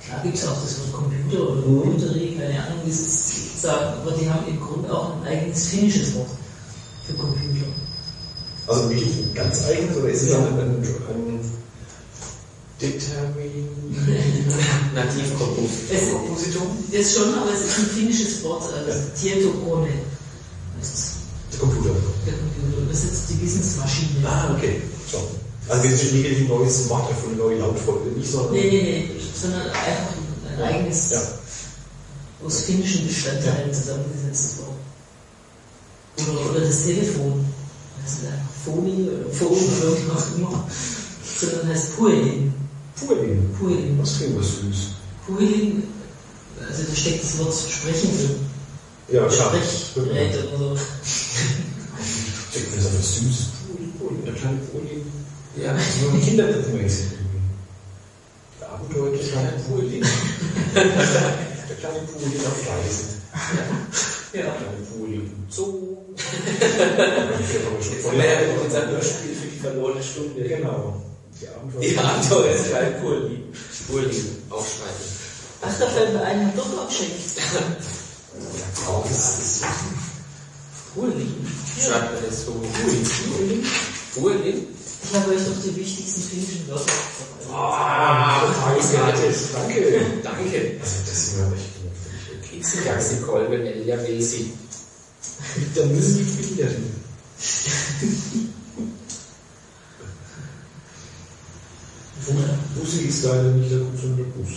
[0.07, 1.81] klar gibt es auch das Wort Computer oder Mhm.
[1.83, 6.15] Computerie, keine Ahnung, sie es sagen, aber die haben im Grunde auch ein eigenes finnisches
[6.15, 6.29] Wort
[7.07, 7.67] für Computer.
[8.67, 10.39] Also wirklich ein ganz eigenes oder ist es Ja.
[10.41, 11.41] dann ein, ein
[12.81, 13.69] Determin
[14.95, 15.71] Nativkompos.
[15.91, 16.67] Es Kompositum?
[16.91, 19.89] ist schon, aber es ist ein finnisches Wort, also Tietokone
[20.81, 21.11] heißt es,
[21.53, 21.91] Der Computer.
[22.27, 22.89] der Computer.
[22.91, 24.27] Das ist die Wissensmaschine.
[24.29, 24.83] Ah, okay.
[25.11, 25.21] Schon.
[25.69, 28.53] Also sind nicht ein neues Wort erfunden, eine neue Lautfolge, nicht sondern.
[28.53, 29.11] Nee, nee, nee,
[29.41, 30.13] sondern einfach
[30.59, 31.23] ein eigenes, Ja.
[32.45, 36.29] aus finnischen Bestandteilen zusammengesetztes Wort.
[36.29, 37.45] Oder, oder das Telefon.
[38.03, 40.69] Das ist einfach Phoni oder Phone oder wie auch immer.
[41.41, 42.53] Sondern heißt Puelin.
[43.01, 43.55] Puelin.
[43.59, 43.99] Puelin.
[43.99, 44.89] Das klingt was süß.
[45.27, 45.83] Puelin,
[46.61, 48.37] also da steckt das Wort Sprechen drin.
[49.09, 49.55] Ja, klar.
[49.55, 50.79] Sprechgerät oder so.
[51.03, 53.47] Ich denke, das ist was süß.
[53.67, 55.13] Puelin, Puelin, der kleine Puelin.
[55.57, 55.77] Ja.
[56.01, 57.07] So ein Kinderpuppenmäßig.
[58.61, 60.05] Der Abenteuer der kleine Puelin.
[61.67, 63.23] Der kleine Puelin auf Reisen.
[64.35, 64.43] Ja.
[64.43, 65.97] Der kleine Puelin im Zoo.
[66.15, 70.43] Jetzt haben wir ja mit unserem Hörspiel für die verlorene Stunde.
[70.47, 71.04] Genau.
[71.41, 71.81] Die Abenteuer.
[71.81, 73.45] Die Abenteuer ist klein Purli.
[73.89, 75.07] Purli aufschreiben.
[75.63, 76.67] Ach, da fällt mir ein, doch.
[78.87, 79.65] Oh, das ist
[80.95, 81.47] Puelin.
[81.81, 82.53] Schreibt man das so?
[82.53, 83.65] Purli.
[84.15, 84.69] Purli?
[85.05, 86.93] Ich habe euch doch die wichtigsten finnischen Wörter.
[87.53, 88.43] Ah,
[88.93, 89.51] gratis.
[89.53, 90.07] Danke.
[90.23, 90.81] Danke.
[90.81, 92.57] Also, das ist mir echt völlig okay.
[92.59, 94.53] Ixigaxi Kolben Elia Vesi.
[95.75, 96.71] Da müssen die Kinder
[102.75, 104.53] Bussi ist leider nicht der Bus, sondern der Bus.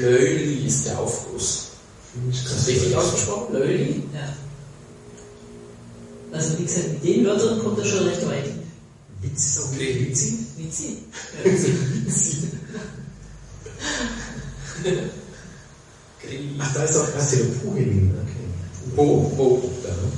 [0.00, 1.68] Löli ist der Aufguss.
[2.30, 3.54] Ist das richtig ausgesprochen?
[3.54, 4.02] Löli?
[4.12, 4.34] Ja.
[6.32, 8.50] Also wie gesagt, mit den Wörtern kommt er schon recht weit.
[9.20, 10.06] Witz ist auch Nee.
[10.08, 10.34] witzig.
[10.56, 10.96] Witzig.
[14.84, 14.92] Ja.
[16.58, 18.14] Ach, da ist auch der Puhelin.
[18.22, 18.46] Okay.
[18.96, 19.70] Wo?
[19.82, 20.12] Da, ne?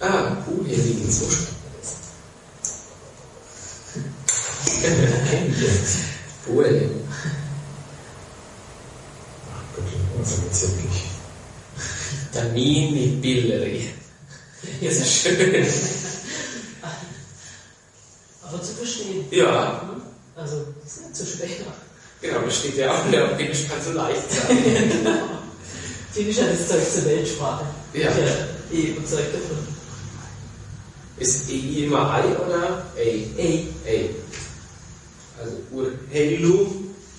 [0.00, 1.55] Ah, Puhelin, so schreibt
[4.86, 5.98] Ich jetzt.
[12.32, 13.90] Danini Billeri.
[14.80, 15.66] Ist ja schön.
[18.42, 19.24] Aber zu verstehen.
[19.30, 19.82] Ja,
[20.36, 21.48] Also, das ist nicht so schwer.
[22.20, 24.58] genau, das steht ja auch in der Finnisch kann so leicht sein.
[26.12, 27.64] Finnisch hat das Zeug zur Weltsprache.
[27.94, 28.10] Ja.
[28.10, 29.66] Ich bin eh überzeugt davon.
[31.18, 32.82] Ist E immer I oder A?
[32.98, 34.25] Ey, A.
[35.40, 36.66] Also Urheilu,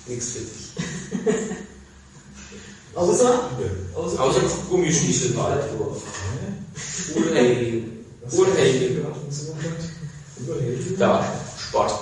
[0.06, 1.26] nichts für dich.
[2.94, 3.50] außer,
[3.94, 6.02] außer, Außer Gummistiefel Waldwurf.
[7.14, 7.82] Urheilu.
[8.32, 9.04] Urheilu.
[10.98, 11.24] Da,
[11.58, 11.92] Sport.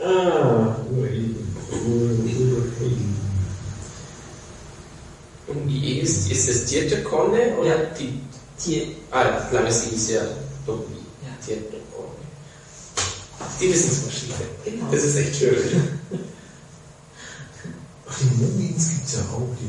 [0.00, 1.34] Ah, Urheilu.
[1.86, 2.56] Urheilu.
[5.46, 7.76] Und die E ist, ist das vierte Konne oder Ja.
[7.98, 8.20] die,
[8.58, 8.86] Tier.
[9.10, 10.22] ah, kleines I ist ja
[10.66, 10.96] Doppel.
[11.22, 11.28] Ja.
[11.46, 11.73] Konne.
[13.60, 14.34] Die Wissensmaschine.
[14.64, 14.86] Genau.
[14.90, 15.54] Das ist echt schön.
[18.06, 19.48] Ach, die Mumins gibt es ja auch.
[19.60, 19.68] Die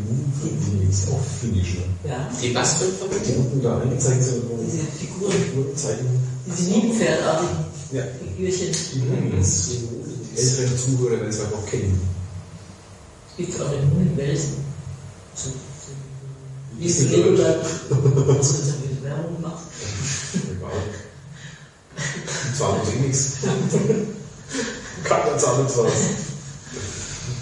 [0.72, 1.76] Mumin ist auch finnisch.
[1.76, 2.10] Ne?
[2.10, 4.44] Ja, Die was für Die unten da eingezeichnet sind.
[4.50, 6.20] wo diese Figuren, Figurenzeichnungen.
[6.46, 7.58] diese Niebenpferdartigen
[7.92, 8.04] Ja.
[8.36, 8.76] Figürchen.
[8.94, 9.70] Die Mumins.
[9.70, 12.02] Die älteren Zuhörer werden es vielleicht auch kennen.
[13.32, 14.54] Es gibt auch in Mundenwelsen.
[15.36, 15.92] So, so,
[16.80, 17.64] wie es Legoland.
[17.90, 19.64] Was ja wieder Werbung macht.
[22.58, 23.34] Zahlen eh nichts.
[25.04, 25.94] Keiner zahlt uns was.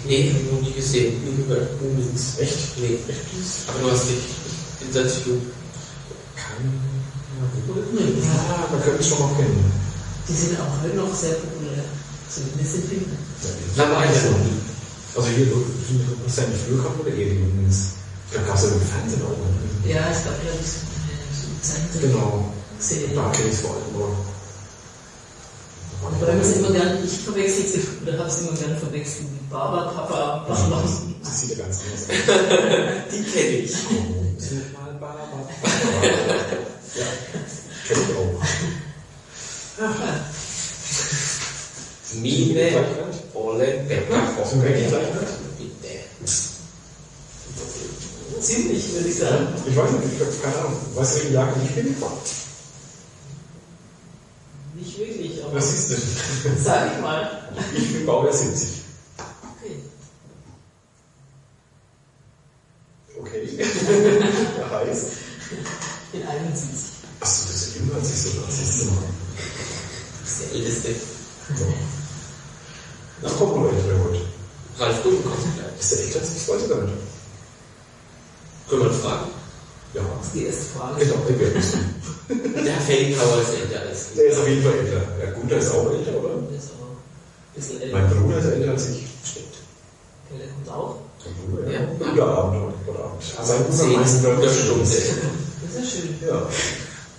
[0.06, 1.24] Nee, hab ich noch nie gesehen.
[1.24, 1.80] Nie gehört.
[1.80, 2.38] Mumins.
[2.38, 2.76] Echt?
[2.78, 2.98] Nee.
[3.68, 4.18] Aber du hast dich
[4.92, 5.40] dazu.
[6.36, 6.68] Keine.
[7.92, 9.64] Nee, Ja, man könnte es schon noch kennen.
[10.28, 11.84] Die sind auch heute noch sehr populär.
[12.28, 13.18] Zumindest in Finnland.
[13.76, 15.16] Na, war ich ja noch.
[15.16, 15.64] Also hier, du
[16.26, 17.90] hast ja nicht früher gehabt oder eh die Mumins?
[18.32, 19.38] Da gab es ja im Fernsehen auch.
[19.38, 19.92] Ne?
[19.92, 21.98] Ja, es gab ja so.
[22.00, 22.52] Genau.
[23.14, 24.16] Da kenne ich es vor allem nur.
[26.04, 29.50] Aber da muss immer gern, ich verwechsel sie, oder habe es immer gern verwechselt mit
[29.50, 30.82] Baba, Papa, Baba.
[31.22, 32.16] Das sieht ja ganz anders aus.
[33.12, 33.72] Die kenne ich.
[34.72, 35.24] Mal Baba.
[36.94, 37.06] Ja,
[37.88, 38.42] kenn ich auch.
[42.20, 42.84] Mine,
[43.34, 44.72] Olle, Becker, Sind Hocke.
[45.58, 45.92] Bitte.
[48.40, 49.48] Ziemlich, würde ich sagen.
[49.66, 50.76] Ich weiß nicht, ich habe keine Ahnung.
[50.94, 51.96] Weißt du, welchen Jahrgang ich bin?
[54.74, 56.56] Nicht wirklich, aber Was ist denn?
[56.64, 57.48] sag ich mal.
[57.76, 58.68] Ich bin Baujahr 70.
[59.56, 59.78] Okay.
[63.20, 63.64] Okay.
[64.70, 65.06] Heißt.
[66.12, 66.94] Ich bin 71.
[67.20, 68.40] Achso, das ist ja jünger als ich so.
[68.40, 69.02] Das ist immer.
[70.20, 70.94] Das ist der Älteste.
[71.56, 71.74] So.
[73.22, 74.20] Na, kommt noch älter heute.
[74.78, 75.80] Ralf Gummenkopf bleibt.
[75.80, 76.48] Ist der älter als ich?
[76.48, 76.94] Weiß ich gar nicht.
[78.68, 79.33] Können wir mal fragen?
[80.34, 81.04] Ist die erste Frage.
[81.04, 82.66] Genau, der nicht.
[82.66, 84.16] Der Felgenhauer ist älter als du.
[84.16, 85.02] Der ist auf jeden Fall älter.
[85.22, 86.34] Ja, der ist auch älter, oder?
[86.50, 87.98] Der ist aber ein bisschen älter.
[87.98, 89.06] Mein Bruder ist älter als ich.
[89.22, 89.54] Stimmt.
[90.30, 90.96] Der kommt auch.
[91.24, 91.80] Mein Bruder, Ja.
[91.80, 92.10] ja.
[92.10, 93.22] Guter Abend heute, guter Abend.
[93.22, 94.42] Sein Bruder zehn meint, Stunde.
[94.42, 95.12] Das ist
[95.78, 96.28] ja schön.
[96.28, 96.48] Ja.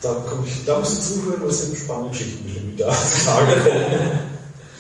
[0.02, 2.90] Da, komm ich, da musst du zuhören, was sind spannende Geschichten bestimmt die da
[3.26, 4.20] Tage kommen.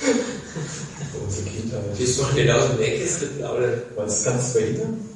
[1.25, 1.97] Unsere Kindheit.
[1.97, 3.81] Bist du noch nicht aus dem Nähkästchen plaudern?
[3.95, 5.14] Meinst du, kannst du verhindern?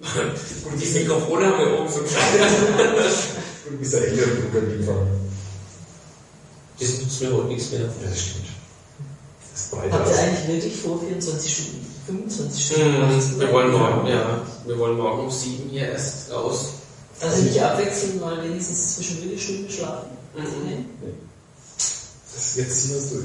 [0.00, 2.24] Und die Mikrofone haben wir oben so klein.
[3.68, 5.06] Du bist der ältere Bruder liefern.
[6.78, 7.80] Das nützt mir heute nichts mehr.
[7.80, 8.46] Ja, das stimmt.
[9.52, 13.16] Das ist Habt ihr eigentlich wirklich vor 24 Stunden, 25 Stunden?
[13.16, 13.40] Mhm.
[13.40, 14.40] Wir wollen morgen, ja.
[14.64, 16.70] Wir wollen morgen um sieben hier erst raus.
[17.20, 20.10] Also nicht abwechselnd mal wenigstens zwischen Stunden schlafen?
[20.34, 20.44] Mhm.
[20.66, 20.84] Nee?
[21.76, 23.24] Das jetzt ziehen wir es durch.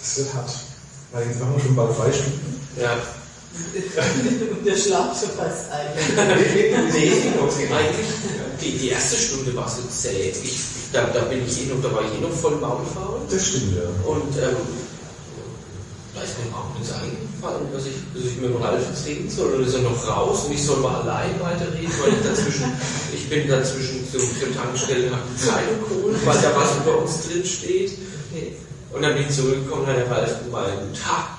[0.00, 0.50] Das wird hart.
[1.12, 2.60] Weil jetzt machen wir schon bald drei Stunden.
[2.80, 2.98] Ja.
[3.76, 5.90] Und der Schlaf schon fast ein.
[6.92, 7.12] Nee,
[7.74, 8.06] eigentlich,
[8.60, 10.30] die, die erste Stunde war so zäh.
[10.30, 10.60] Ich,
[10.92, 13.20] da, da bin ich eh noch, da war ich eh noch voll Maulfaul.
[13.30, 13.88] Das stimmt, ja.
[14.08, 14.56] Und ähm,
[16.14, 19.28] da ist mir auch nichts eingefallen, dass ich, dass ich mit dem Ralf jetzt reden
[19.28, 19.52] soll.
[19.52, 22.72] Oder ist er noch raus und ich soll mal allein weiterreden, weil ich dazwischen,
[23.14, 27.28] ich bin dazwischen zum, zur Tankstelle, habe die Zeitung geholt, weil da was über uns
[27.28, 27.92] drin steht.
[28.92, 31.38] Und dann bin ich zurückgekommen, hat der Ralf gemeint, ha,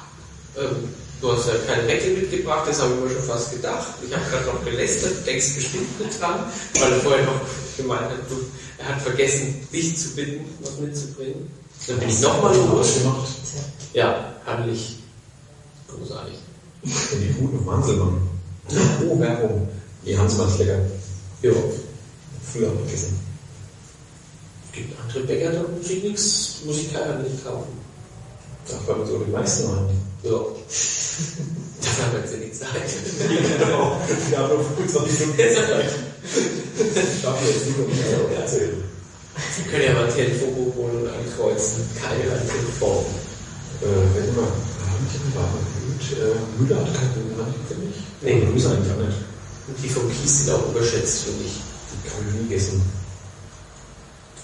[0.57, 0.89] ähm,
[1.21, 3.87] du hast ja keine Deckel mitgebracht, das habe ich mir schon fast gedacht.
[4.05, 6.39] Ich habe gerade noch gelästert, denkst bestimmt nicht dran,
[6.79, 7.41] weil er vorher noch
[7.75, 8.35] gemeint hat, du,
[8.77, 11.49] er hat vergessen, dich zu bitten, was mitzubringen.
[11.87, 12.99] Dann bin ich nochmal los.
[12.99, 13.27] gemacht.
[13.93, 14.97] Ja, herrlich.
[15.87, 16.35] Großartig.
[16.83, 18.21] Die guten Hanselmann.
[19.07, 19.69] Oh, Werbung.
[20.05, 20.79] Die Hanselmann ist lecker.
[21.41, 21.51] Ja.
[22.51, 23.19] Früher haben wir gegessen.
[24.65, 27.87] Es gibt andere Bäcker, da muss ich nichts, muss ich keiner nicht kaufen.
[28.67, 30.06] Da uns auch die meisten ein.
[30.23, 30.31] Ja.
[31.81, 32.89] Dafür haben wir jetzt ja die Zeit.
[33.59, 34.01] genau.
[34.29, 35.91] Wir haben noch 25 Stunden Zeit.
[37.21, 38.83] Schaffen wir jetzt nicht mehr erzählen.
[39.55, 41.87] Sie können ja mal Telefonbuch holen und ankreuzen.
[42.01, 43.05] Keine einzige Form.
[43.81, 47.97] Äh, wenn immer, habe ich einen Wagen gehört, äh, Müller hat keine Müller, finde ich.
[48.21, 48.41] Nee.
[48.41, 49.17] Oder Grüße eigentlich auch nicht.
[49.67, 51.61] Und die vom Kies sind auch überschätzt, finde ich.
[51.93, 52.81] Die kann ich nie essen.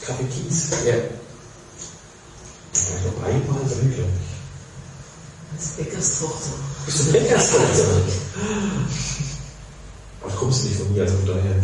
[0.05, 0.69] Kaffee Kies.
[0.85, 0.93] Ja.
[3.21, 4.32] War ich noch einmal drin, glaube ich.
[5.55, 6.51] Als Bäckerstochter.
[6.85, 7.85] Bist du Bäckerstochter?
[10.21, 11.61] Aber du kommst nicht von mir, also von daher.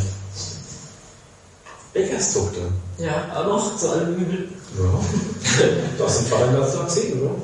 [1.94, 2.72] Bäckerstochter.
[2.98, 4.50] Ja, aber noch zu allem Übel.
[4.78, 5.00] Ja.
[5.98, 7.36] Du hast den Vater den ganzen Tag gesehen, oder?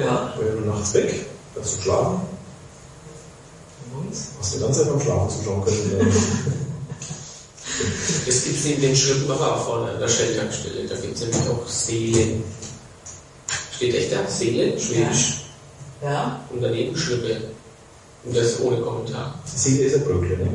[0.00, 0.34] Ja.
[0.38, 2.20] Wenn du nachts weg, kannst du schlafen.
[3.96, 4.14] Und?
[4.40, 6.12] Hast du die ganze Zeit beim Schlafen zuschauen können.
[8.26, 10.86] Das gibt es in den Schrittmacher auch vorne an der Shell-Tankstelle.
[10.88, 12.44] Da gibt es nämlich auch Seelen.
[13.76, 14.26] Steht echt da?
[14.28, 14.78] Seelen?
[14.78, 15.38] Schwedisch.
[15.38, 15.43] Ja.
[16.50, 17.40] Und daneben Schrippe.
[18.24, 19.38] Und das ohne Kommentar.
[19.46, 20.48] Seele ist ein Brötchen, ne?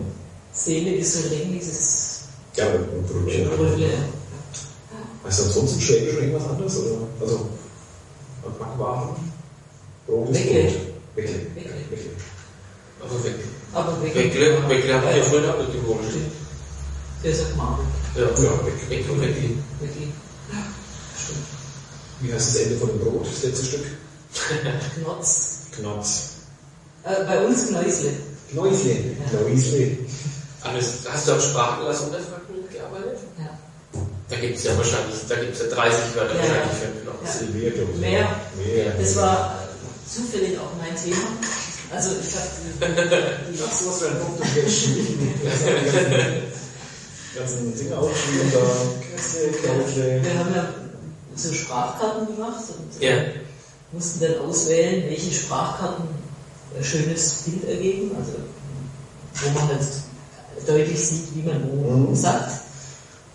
[0.53, 2.21] Seele ist so ein ähnliches
[2.55, 3.49] Ja, ein Brötchen.
[3.49, 3.89] Brötle.
[5.23, 6.77] Weißt du ansonsten im Schwäbisch noch irgendwas anderes?
[6.77, 6.97] Oder?
[7.21, 7.49] Also,
[8.59, 9.15] Backwaren?
[10.07, 10.63] Brot ist Weckle.
[10.63, 10.73] Brot.
[11.15, 11.33] Weckle.
[11.55, 11.71] Weckle.
[11.89, 12.09] Weckle.
[13.01, 13.35] Aber weg.
[13.73, 14.15] Aber weg.
[14.15, 16.01] Weckle, Weckle haben wir ja früher auch gewohnt.
[16.09, 16.31] Stimmt.
[17.23, 17.85] Der sagt Marburg.
[18.15, 18.89] Ja, Ja, weg.
[18.89, 19.49] Weg und Weckle.
[19.79, 20.09] Wirklich.
[21.23, 21.45] Stimmt.
[22.21, 23.85] Wie heißt das Ende von dem Brot, das letzte Stück?
[24.95, 25.59] Knotz.
[25.75, 26.23] Knotz.
[27.03, 28.11] Äh, bei uns Knäusle.
[28.51, 28.95] Knäusle.
[29.29, 29.97] Knäusle.
[30.61, 33.19] Alles, hast du am Sprachglas Unterfranken mitgearbeitet?
[33.37, 33.57] Ja.
[34.29, 36.79] Da gibt es ja wahrscheinlich, da gibt es ja 30 Wörter Ja, wahrscheinlich ja.
[36.79, 37.41] für einen Knopf.
[37.41, 37.99] Ja.
[37.99, 38.27] Mehr.
[38.65, 38.93] Mehr.
[38.99, 39.59] Das war
[40.07, 41.17] zufällig auch mein Thema.
[41.91, 42.95] Also ich habe
[43.57, 45.17] Das was für ein Punkt, das jetzt schwierig.
[47.35, 48.59] ganzen Dinge aufschrieben, da
[49.15, 50.21] Kresse, Knäusle.
[50.23, 50.73] wir haben ja
[51.35, 53.15] so Sprachkarten gemacht und Ja.
[53.91, 56.05] Äh, mussten dann auswählen, welche Sprachkarten
[56.77, 58.33] ein schönes Bild ergeben, also
[59.33, 59.87] wo man halt
[60.67, 62.15] deutlich sieht, wie man wo Mhm.
[62.15, 62.61] sagt.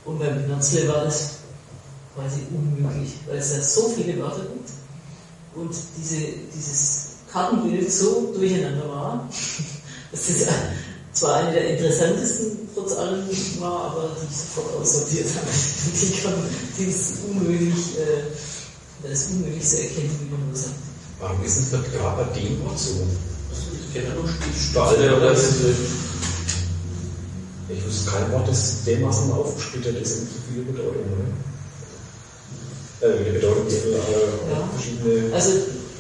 [0.04, 1.30] Und beim Knotzle war das
[2.14, 4.70] quasi unmöglich, weil es ja so viele Wörter gibt
[5.56, 9.28] und diese, dieses Kartenbild so durcheinander war,
[10.12, 10.46] dass das
[11.12, 13.24] zwar eine der interessantesten trotz allem
[13.60, 15.46] war, aber die ich sofort aussortiert habe.
[16.00, 16.34] Die, kann,
[16.76, 18.24] die ist unmöglich, äh,
[19.08, 20.74] das ist unmöglich zu erkennen, wie man sagt.
[21.20, 23.06] Warum ist es nicht gerade bei dem Wort so?
[23.52, 25.32] Ich kenne nur Stahl Stiefel oder.
[27.68, 31.32] Ich wüsste kein Wort, das dermaßen aufgesplittert ist in so viele Bedeutungen.
[33.00, 33.06] Ne?
[33.08, 34.68] Äh, die Bedeutung viele äh, Ja.
[34.74, 35.34] verschiedene.
[35.34, 35.50] Also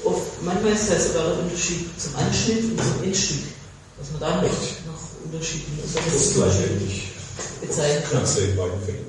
[0.04, 3.38] oft, manchmal ist ja sogar der Unterschied zum Anschnitt und zum Endstück.
[3.98, 7.12] Dass man da noch, noch Unterschiede Das ist gleichwertig.
[7.62, 8.10] bezeichnet.
[8.10, 9.06] Knatzle in beiden Fällen.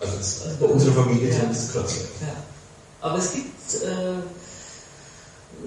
[0.00, 1.36] Also das, bei unserer Familie Ja.
[1.40, 2.00] sind es Knatzle.
[2.20, 2.34] Ja.
[3.00, 4.20] Aber es gibt äh,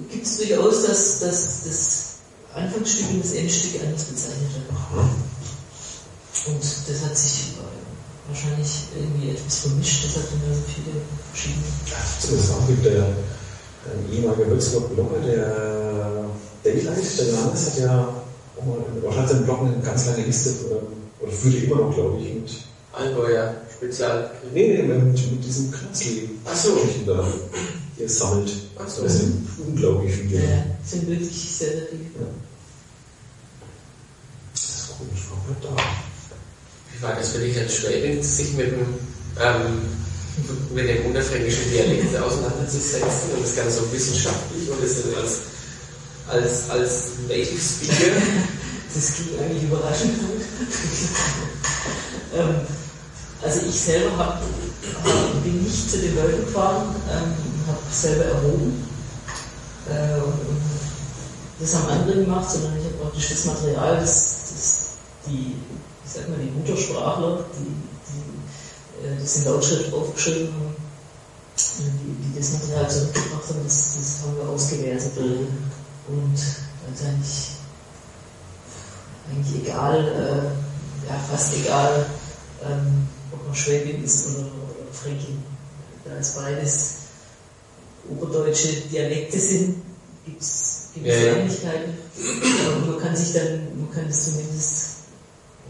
[0.10, 2.14] gibt durchaus, dass, dass das
[2.56, 5.10] Anfangsstück und das Endstück anders bezeichnet werden.
[6.46, 11.66] Und das hat sich äh, wahrscheinlich irgendwie etwas vermischt, deshalb sind da so viele verschiedene.
[12.20, 16.26] Zumindest auch gibt der ein ehemaliger Würzburg-Blogger, der
[16.64, 18.08] Daylight, der Johannes, hat ja
[18.58, 20.54] auch mal, hat seinen Blog eine ganz lange Liste,
[21.20, 22.50] oder führt er immer noch, glaube ich, mit,
[22.94, 24.30] Allgäuer Spezial.
[24.54, 26.30] nee, nee, mit, mit diesem Knatzli.
[26.46, 26.76] Ach so.
[26.76, 27.28] Geschichten da,
[27.98, 28.52] er sammelt.
[28.78, 29.04] Ach so.
[29.04, 30.44] Das sind unglaublich viele.
[30.44, 32.28] Ja, sind wirklich sehr, sehr viele.
[34.54, 35.84] Das ist komisch, warum bleibt da?
[36.94, 38.86] Wie war das für dich als Schwäbin, sich mit dem,
[39.42, 39.82] ähm,
[40.76, 45.40] mit dem unterfränkischen Dialekt auseinanderzusetzen und das Ganze so wissenschaftlich und das dann als,
[46.28, 48.12] als, als Native Speaker?
[48.96, 50.42] Das ging eigentlich überraschend gut.
[52.36, 52.56] ähm,
[53.44, 57.34] also ich selber hab, hab, bin nicht zu den Leuten gefahren, ähm,
[57.68, 58.88] habe selber erhoben.
[59.90, 60.34] Äh, und,
[61.60, 64.86] das haben andere gemacht, sondern ich habe praktisch das Material, das, das
[65.26, 65.56] die,
[66.06, 67.76] ich sag mal, die Muttersprachler, die,
[68.10, 70.76] die äh, das in Lautschrift aufgeschrieben haben,
[71.56, 75.12] die, die das Material zurückgebracht haben, das, das haben wir ausgewertet.
[75.18, 77.54] Und dann ist eigentlich
[79.32, 82.06] eigentlich egal, äh, ja fast egal,
[82.64, 85.44] ähm, ob man Schwäbin ist oder, oder Fränkin.
[86.06, 86.96] Da es beides
[88.10, 89.82] oberdeutsche Dialekte sind,
[90.26, 91.36] gibt es Ja, ja.
[91.38, 91.94] Ähnlichkeiten.
[92.88, 94.86] Man kann sich dann, man kann es zumindest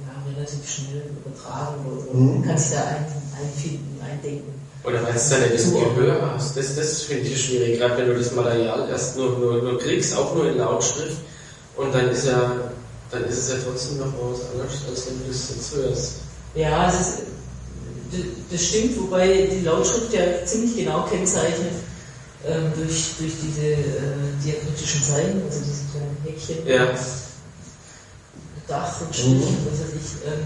[0.05, 2.39] ja, relativ schnell übertragen oder Mhm.
[2.39, 3.05] man kann sich da ein,
[3.39, 4.53] einfinden, eindenken.
[4.83, 6.57] Oder weil du dann das Gehör hast.
[6.57, 10.15] Das, das finde ich schwierig, gerade wenn du das Material erst nur, nur, nur kriegst,
[10.17, 11.17] auch nur in Lautschrift.
[11.77, 12.73] Und dann ist ja
[13.13, 16.11] dann ist es ja trotzdem noch mal was anderes, als wenn du das jetzt hörst.
[16.55, 17.17] Ja, das, ist,
[18.51, 21.73] das stimmt, wobei die Lautschrift ja ziemlich genau kennzeichnet
[22.45, 23.77] ähm, durch, durch diese äh,
[24.43, 26.93] diakritischen Zeichen, also diese kleinen Häkchen, Ja.
[28.67, 30.39] Dach und Strich und was weiß ich, ähm,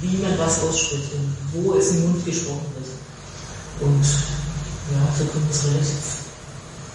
[0.00, 3.88] wie man was ausspricht und wo es im Mund gesprochen wird.
[3.88, 6.04] Und ja, so kann man es relativ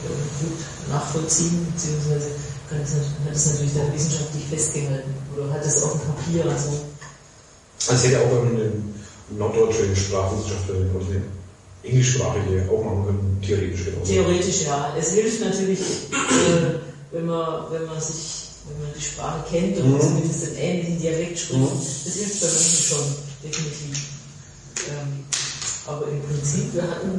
[0.04, 2.30] äh, gut nachvollziehen, beziehungsweise
[2.70, 6.80] kann nat- hat es natürlich dann wissenschaftlich festgehalten oder hat es auf dem Papier, also
[7.90, 8.32] Also hätte auch
[9.30, 11.22] norddeutsche Sprachwissenschaftlerin oder eine
[11.84, 14.12] englischsprachige auch machen können, theoretisch genauso.
[14.12, 14.94] Theoretisch ja.
[15.00, 16.80] Es hilft natürlich, äh,
[17.12, 20.00] wenn, man, wenn man sich, wenn man die Sprache kennt und Mhm.
[20.02, 21.60] zumindest einen ähnlichen Dialekt spricht.
[21.62, 21.70] Mhm.
[22.06, 23.06] Das hilft bei manchen schon,
[23.44, 23.98] definitiv.
[24.90, 25.24] Ähm,
[25.86, 27.18] aber im Prinzip, wir hatten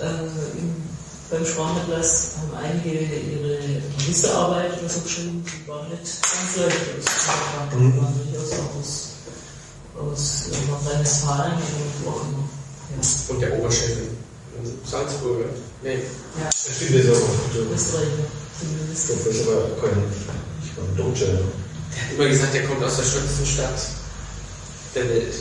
[0.00, 0.74] äh, im,
[1.30, 3.58] beim Sprachatlas haben einige ihre
[3.96, 7.70] Magisterarbeit oder so geschrieben, die war nicht ganz leicht aus.
[7.72, 7.96] Die Mhm.
[7.96, 9.08] waren durchaus auch aus,
[9.98, 12.48] aus äh, Nordrhein-Westfalen und wo auch immer.
[12.90, 13.34] Ja.
[13.34, 14.08] Und der Oberschenkel.
[14.84, 15.46] Salzburger.
[15.82, 15.94] Nee.
[16.38, 16.44] ja.
[16.44, 17.72] Das ist auch gut.
[17.74, 18.26] Österreicher
[18.58, 19.10] zumindest.
[19.10, 20.04] Das ist aber kein,
[20.62, 21.26] ich meine, Deutscher.
[21.26, 23.80] Der hat immer gesagt, der kommt aus der schönsten Stadt
[24.94, 25.34] der Welt.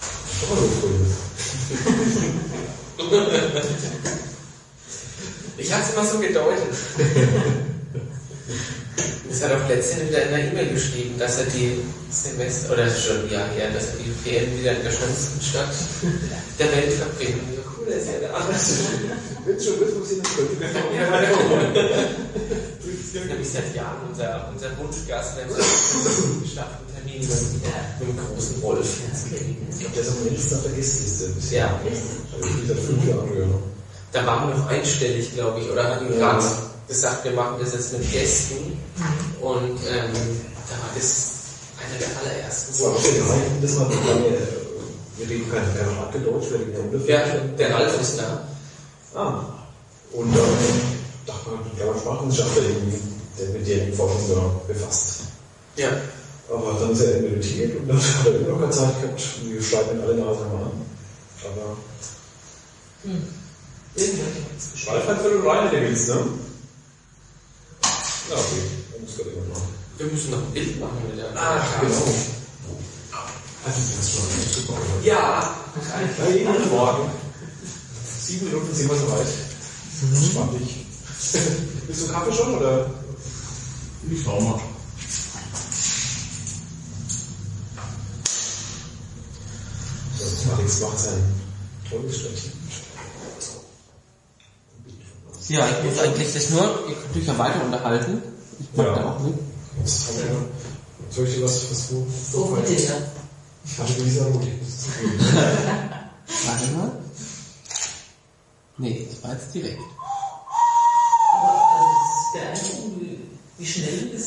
[0.00, 0.90] Das war so früh.
[5.58, 6.74] Ich habe es immer so gedeutet.
[9.30, 11.80] Es hat auch letztens wieder in der E-Mail geschrieben, dass er die
[12.10, 15.40] Semester, oder das schon ein Jahr her, dass er die Ferien wieder in der schönsten
[15.42, 15.74] Stadt
[16.58, 17.42] der Welt verbringt.
[17.42, 18.54] Und so, cool, das ist ja der andere.
[19.44, 20.56] Wenn schon wird, muss ich nicht können.
[22.86, 27.30] Das ist nämlich seit Jahren unser, unser Wunschgast, der einen geschafften Termin mit,
[27.98, 28.86] mit dem großen Wolf.
[29.70, 31.58] Ich glaube, der ist am wenigsten auf der Gästeliste bisher.
[31.66, 33.48] Ja, Also ich seit fünf Jahren gehört.
[34.12, 36.18] da waren wir noch einstellig, glaube ich, oder hatten Ja.
[36.18, 36.44] gerade
[36.88, 38.78] gesagt, wir machen das jetzt mit Gästen.
[39.40, 40.12] Und ähm,
[40.68, 41.32] da war das
[41.78, 42.72] einer der allerersten.
[43.62, 44.56] Das war man äh,
[45.18, 47.26] wir reden kein, kein Hardgedeutscht, wir reden ja ungefähr.
[47.26, 48.48] Ja, der Ralf ist da.
[49.14, 49.44] Ah.
[50.12, 50.36] Und ähm,
[51.26, 53.00] dachte man, der war Sprachwissenschaftler irgendwie,
[53.38, 55.20] der mit Dialektforschung da befasst.
[55.76, 55.88] Ja.
[56.52, 59.22] Aber dann ist er emeritiert und dann hat er immer noch keine Zeit gehabt.
[59.42, 60.86] Und wir schreiben ihn alle Nase mal an.
[61.44, 61.76] Aber
[63.94, 64.96] Irgendwann hat es geschrieben.
[64.96, 66.16] Ralf hat völlig rein, der willst, ne?
[68.28, 68.62] Ja, okay.
[68.92, 69.68] Dann muss gerade jemand machen.
[69.98, 71.94] Wir müssen noch ein Bild machen mit der Ach, genau.
[73.64, 74.80] Also, das ist schon super.
[75.02, 75.56] Ja.
[76.18, 77.10] Ja, jeden Morgen.
[78.22, 79.26] Sieben Minuten sind wir soweit.
[80.30, 80.70] Spannend.
[81.86, 82.90] Bist du Kaffee schon, oder?
[84.10, 84.60] Ich schau mal.
[90.56, 91.34] Alex macht sein
[91.88, 92.65] tolles Städtchen.
[95.48, 96.88] Ja, ich muss eigentlich das nur,
[97.26, 98.22] ja weiter unterhalten.
[98.58, 98.94] Ich mag Ja.
[98.96, 99.34] da auch mit.
[99.78, 100.48] Jetzt haben wir,
[101.10, 102.94] soll ich dir was, du, Oh, bitte, ja.
[103.78, 104.52] Hatte du diese Mutti?
[106.46, 106.92] Warte mal.
[108.78, 109.80] Nee, das war jetzt direkt.
[111.32, 113.20] Aber also, es ist beeindruckend, wie,
[113.58, 114.26] wie schnell du das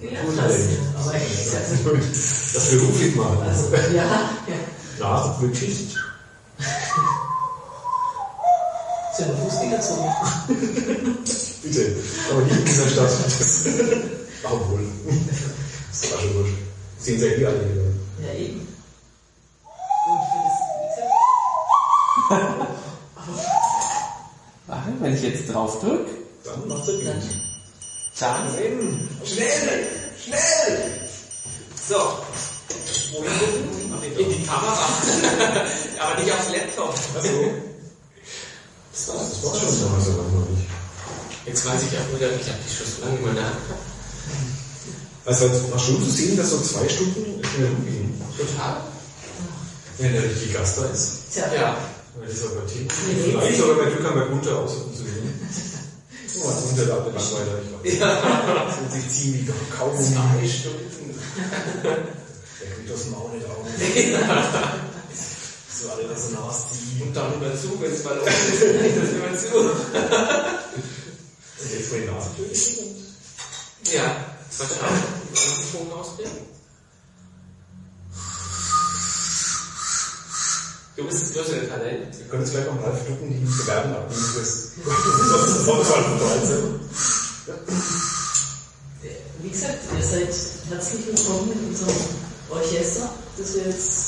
[0.00, 0.58] gelernt hast.
[0.98, 1.54] Aber echt,
[2.54, 3.38] Das beruflich machen.
[3.42, 4.30] also, ja, ja.
[5.00, 5.96] Ja, wirklich.
[9.14, 10.16] Ist ja eine Fußgängerzone.
[11.62, 11.96] Bitte.
[12.32, 13.04] Aber nicht in dieser Stadt.
[13.04, 13.60] Das,
[14.42, 14.80] obwohl.
[15.92, 16.54] Das war schon wurscht.
[16.98, 17.82] Sehen Sie ja eh alle wieder.
[18.26, 18.66] Ja, eben.
[20.08, 20.58] Und für das,
[24.66, 26.10] Warte, wenn ich jetzt drauf drücke,
[26.42, 27.22] Dann macht er dann,
[28.18, 28.54] dann.
[28.56, 29.08] Rennen!
[29.24, 29.86] Schnell!
[30.24, 30.90] Schnell!
[31.88, 31.94] So.
[33.12, 34.18] Wohin gucken?
[34.18, 34.74] In die Kamera.
[36.00, 36.94] Aber nicht aufs Laptop.
[37.16, 37.73] Achso.
[38.94, 40.70] Das war das war schon damals so lange nicht.
[41.46, 43.58] Jetzt weiß ich auch wieder, ich habe die schon so lange mal nach.
[45.26, 48.14] Also es war schon zu sehen, dass so zwei Stunden schnell rumgehen.
[48.38, 48.82] Total.
[49.98, 51.32] Wenn der richtige Gast da ist.
[51.32, 51.76] tja, Ja.
[52.16, 52.38] Weil das
[52.72, 52.88] Themen.
[53.08, 55.40] Nee, Vielleicht sogar bei Glück haben wir Gunther aussuchen zu nehmen.
[56.36, 58.00] Oh, das ist der Latte Langweiler, ich weiß.
[58.00, 58.66] Ja.
[58.66, 59.94] Das wird sich ziehen wie kaum.
[59.94, 61.14] Zwei Stunden.
[61.84, 63.64] Der kriegt aus dem Maul nicht auf.
[65.84, 67.02] So alle das so nachziehen.
[67.02, 69.58] Und dann immer zu, wenn es mal los ist, dann ich das immer zu.
[71.60, 73.04] Und jetzt vor die Nase töten.
[73.92, 74.16] Ja.
[74.58, 76.54] Auch einen Ton rausbringen.
[80.96, 82.18] Du bist das größere Talent.
[82.18, 84.70] Wir können jetzt gleich noch Ralf Ducken die bewerben abgeben fürs
[85.68, 86.80] Auswahl von 13.
[89.42, 90.34] wie gesagt, ihr seid
[90.70, 91.96] herzlich willkommen in unserem
[92.48, 94.03] Orchester, das wir jetzt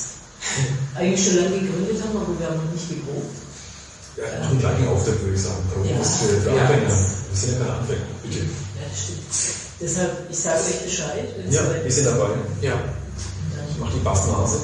[0.99, 3.37] eigentlich schon lange gegründet haben, aber wir haben noch nicht geprobt.
[4.17, 5.61] Ja, einen gleichen Auftritt, würde ich sagen.
[5.85, 6.03] Ja.
[6.03, 6.63] für, für Ja.
[6.63, 6.89] Anfänger.
[6.89, 8.07] Wir sind ja keine Anfänger.
[8.23, 8.39] Bitte.
[8.39, 9.21] Ja, das stimmt.
[9.79, 11.95] Deshalb, ich sage euch Bescheid, Ja, wir ist.
[11.97, 12.29] sind dabei.
[12.63, 12.73] Ja.
[13.71, 14.59] Ich mach die Bassnase.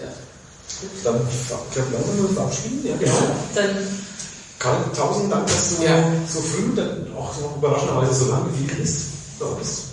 [0.00, 0.06] ja.
[1.04, 2.80] Dann, ich glaube, langsam wir verabschieden.
[2.86, 3.34] Ja, genau.
[3.54, 3.70] Dann
[4.60, 6.04] Karl, tausend Dank, dass du Ja.
[6.32, 9.00] so früh, dann auch so überraschenderweise so lange geblieben bist.
[9.40, 9.89] Bei uns.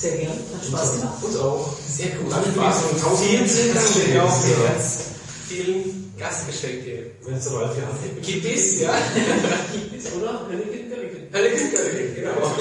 [0.00, 1.22] Sehr gern, hat Spaß gemacht.
[1.22, 1.76] Uns auch.
[1.88, 2.32] Sehr gut.
[2.32, 4.68] Danke für Spaß und tausend vielen, vielen Dank für die auch Ja.
[4.72, 4.98] ganz
[5.48, 7.10] vielen Gastgeschenke.
[7.24, 8.22] Wenn es soweit ja.
[8.22, 8.90] Kippis, ja.
[10.18, 10.46] Oder?
[10.50, 11.32] Hölligen, Hölligen.
[11.32, 12.52] Hölligen, Hölligen, genau.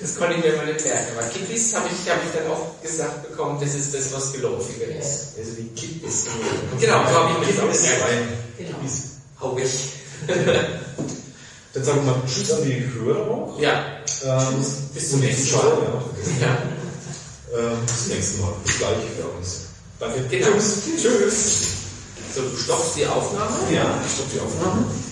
[0.00, 1.06] Das konnte ich mir mal nicht merken.
[1.18, 4.86] Aber Kippis habe ich, hab ich dann auch gesagt bekommen, das ist das, was geläufiger
[4.96, 5.34] ist.
[5.38, 6.26] Also die Kippis.
[6.80, 7.98] Genau, so habe ich mir das auch.
[8.56, 8.70] Genau.
[8.78, 9.02] Kippis.
[9.40, 9.70] Hau ich.
[11.74, 13.60] Dann sagen wir mal Tschüss an die Hörer auch.
[13.60, 13.84] Ja.
[14.24, 14.64] Ähm,
[14.94, 15.64] Bis zum die nächsten Mal.
[16.40, 16.58] Ja.
[17.56, 18.52] Ähm, bis zum nächsten Mal.
[18.64, 19.60] Bis gleich für uns.
[19.98, 20.22] Danke.
[20.28, 20.46] Genau.
[20.52, 20.82] Tschüss.
[21.02, 21.58] Tschüss.
[22.34, 23.56] So, du stoppst die Aufnahme?
[23.72, 24.80] Ja, ich stopp die Aufnahme.
[24.82, 25.08] Mhm.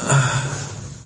[0.00, 0.56] Ah.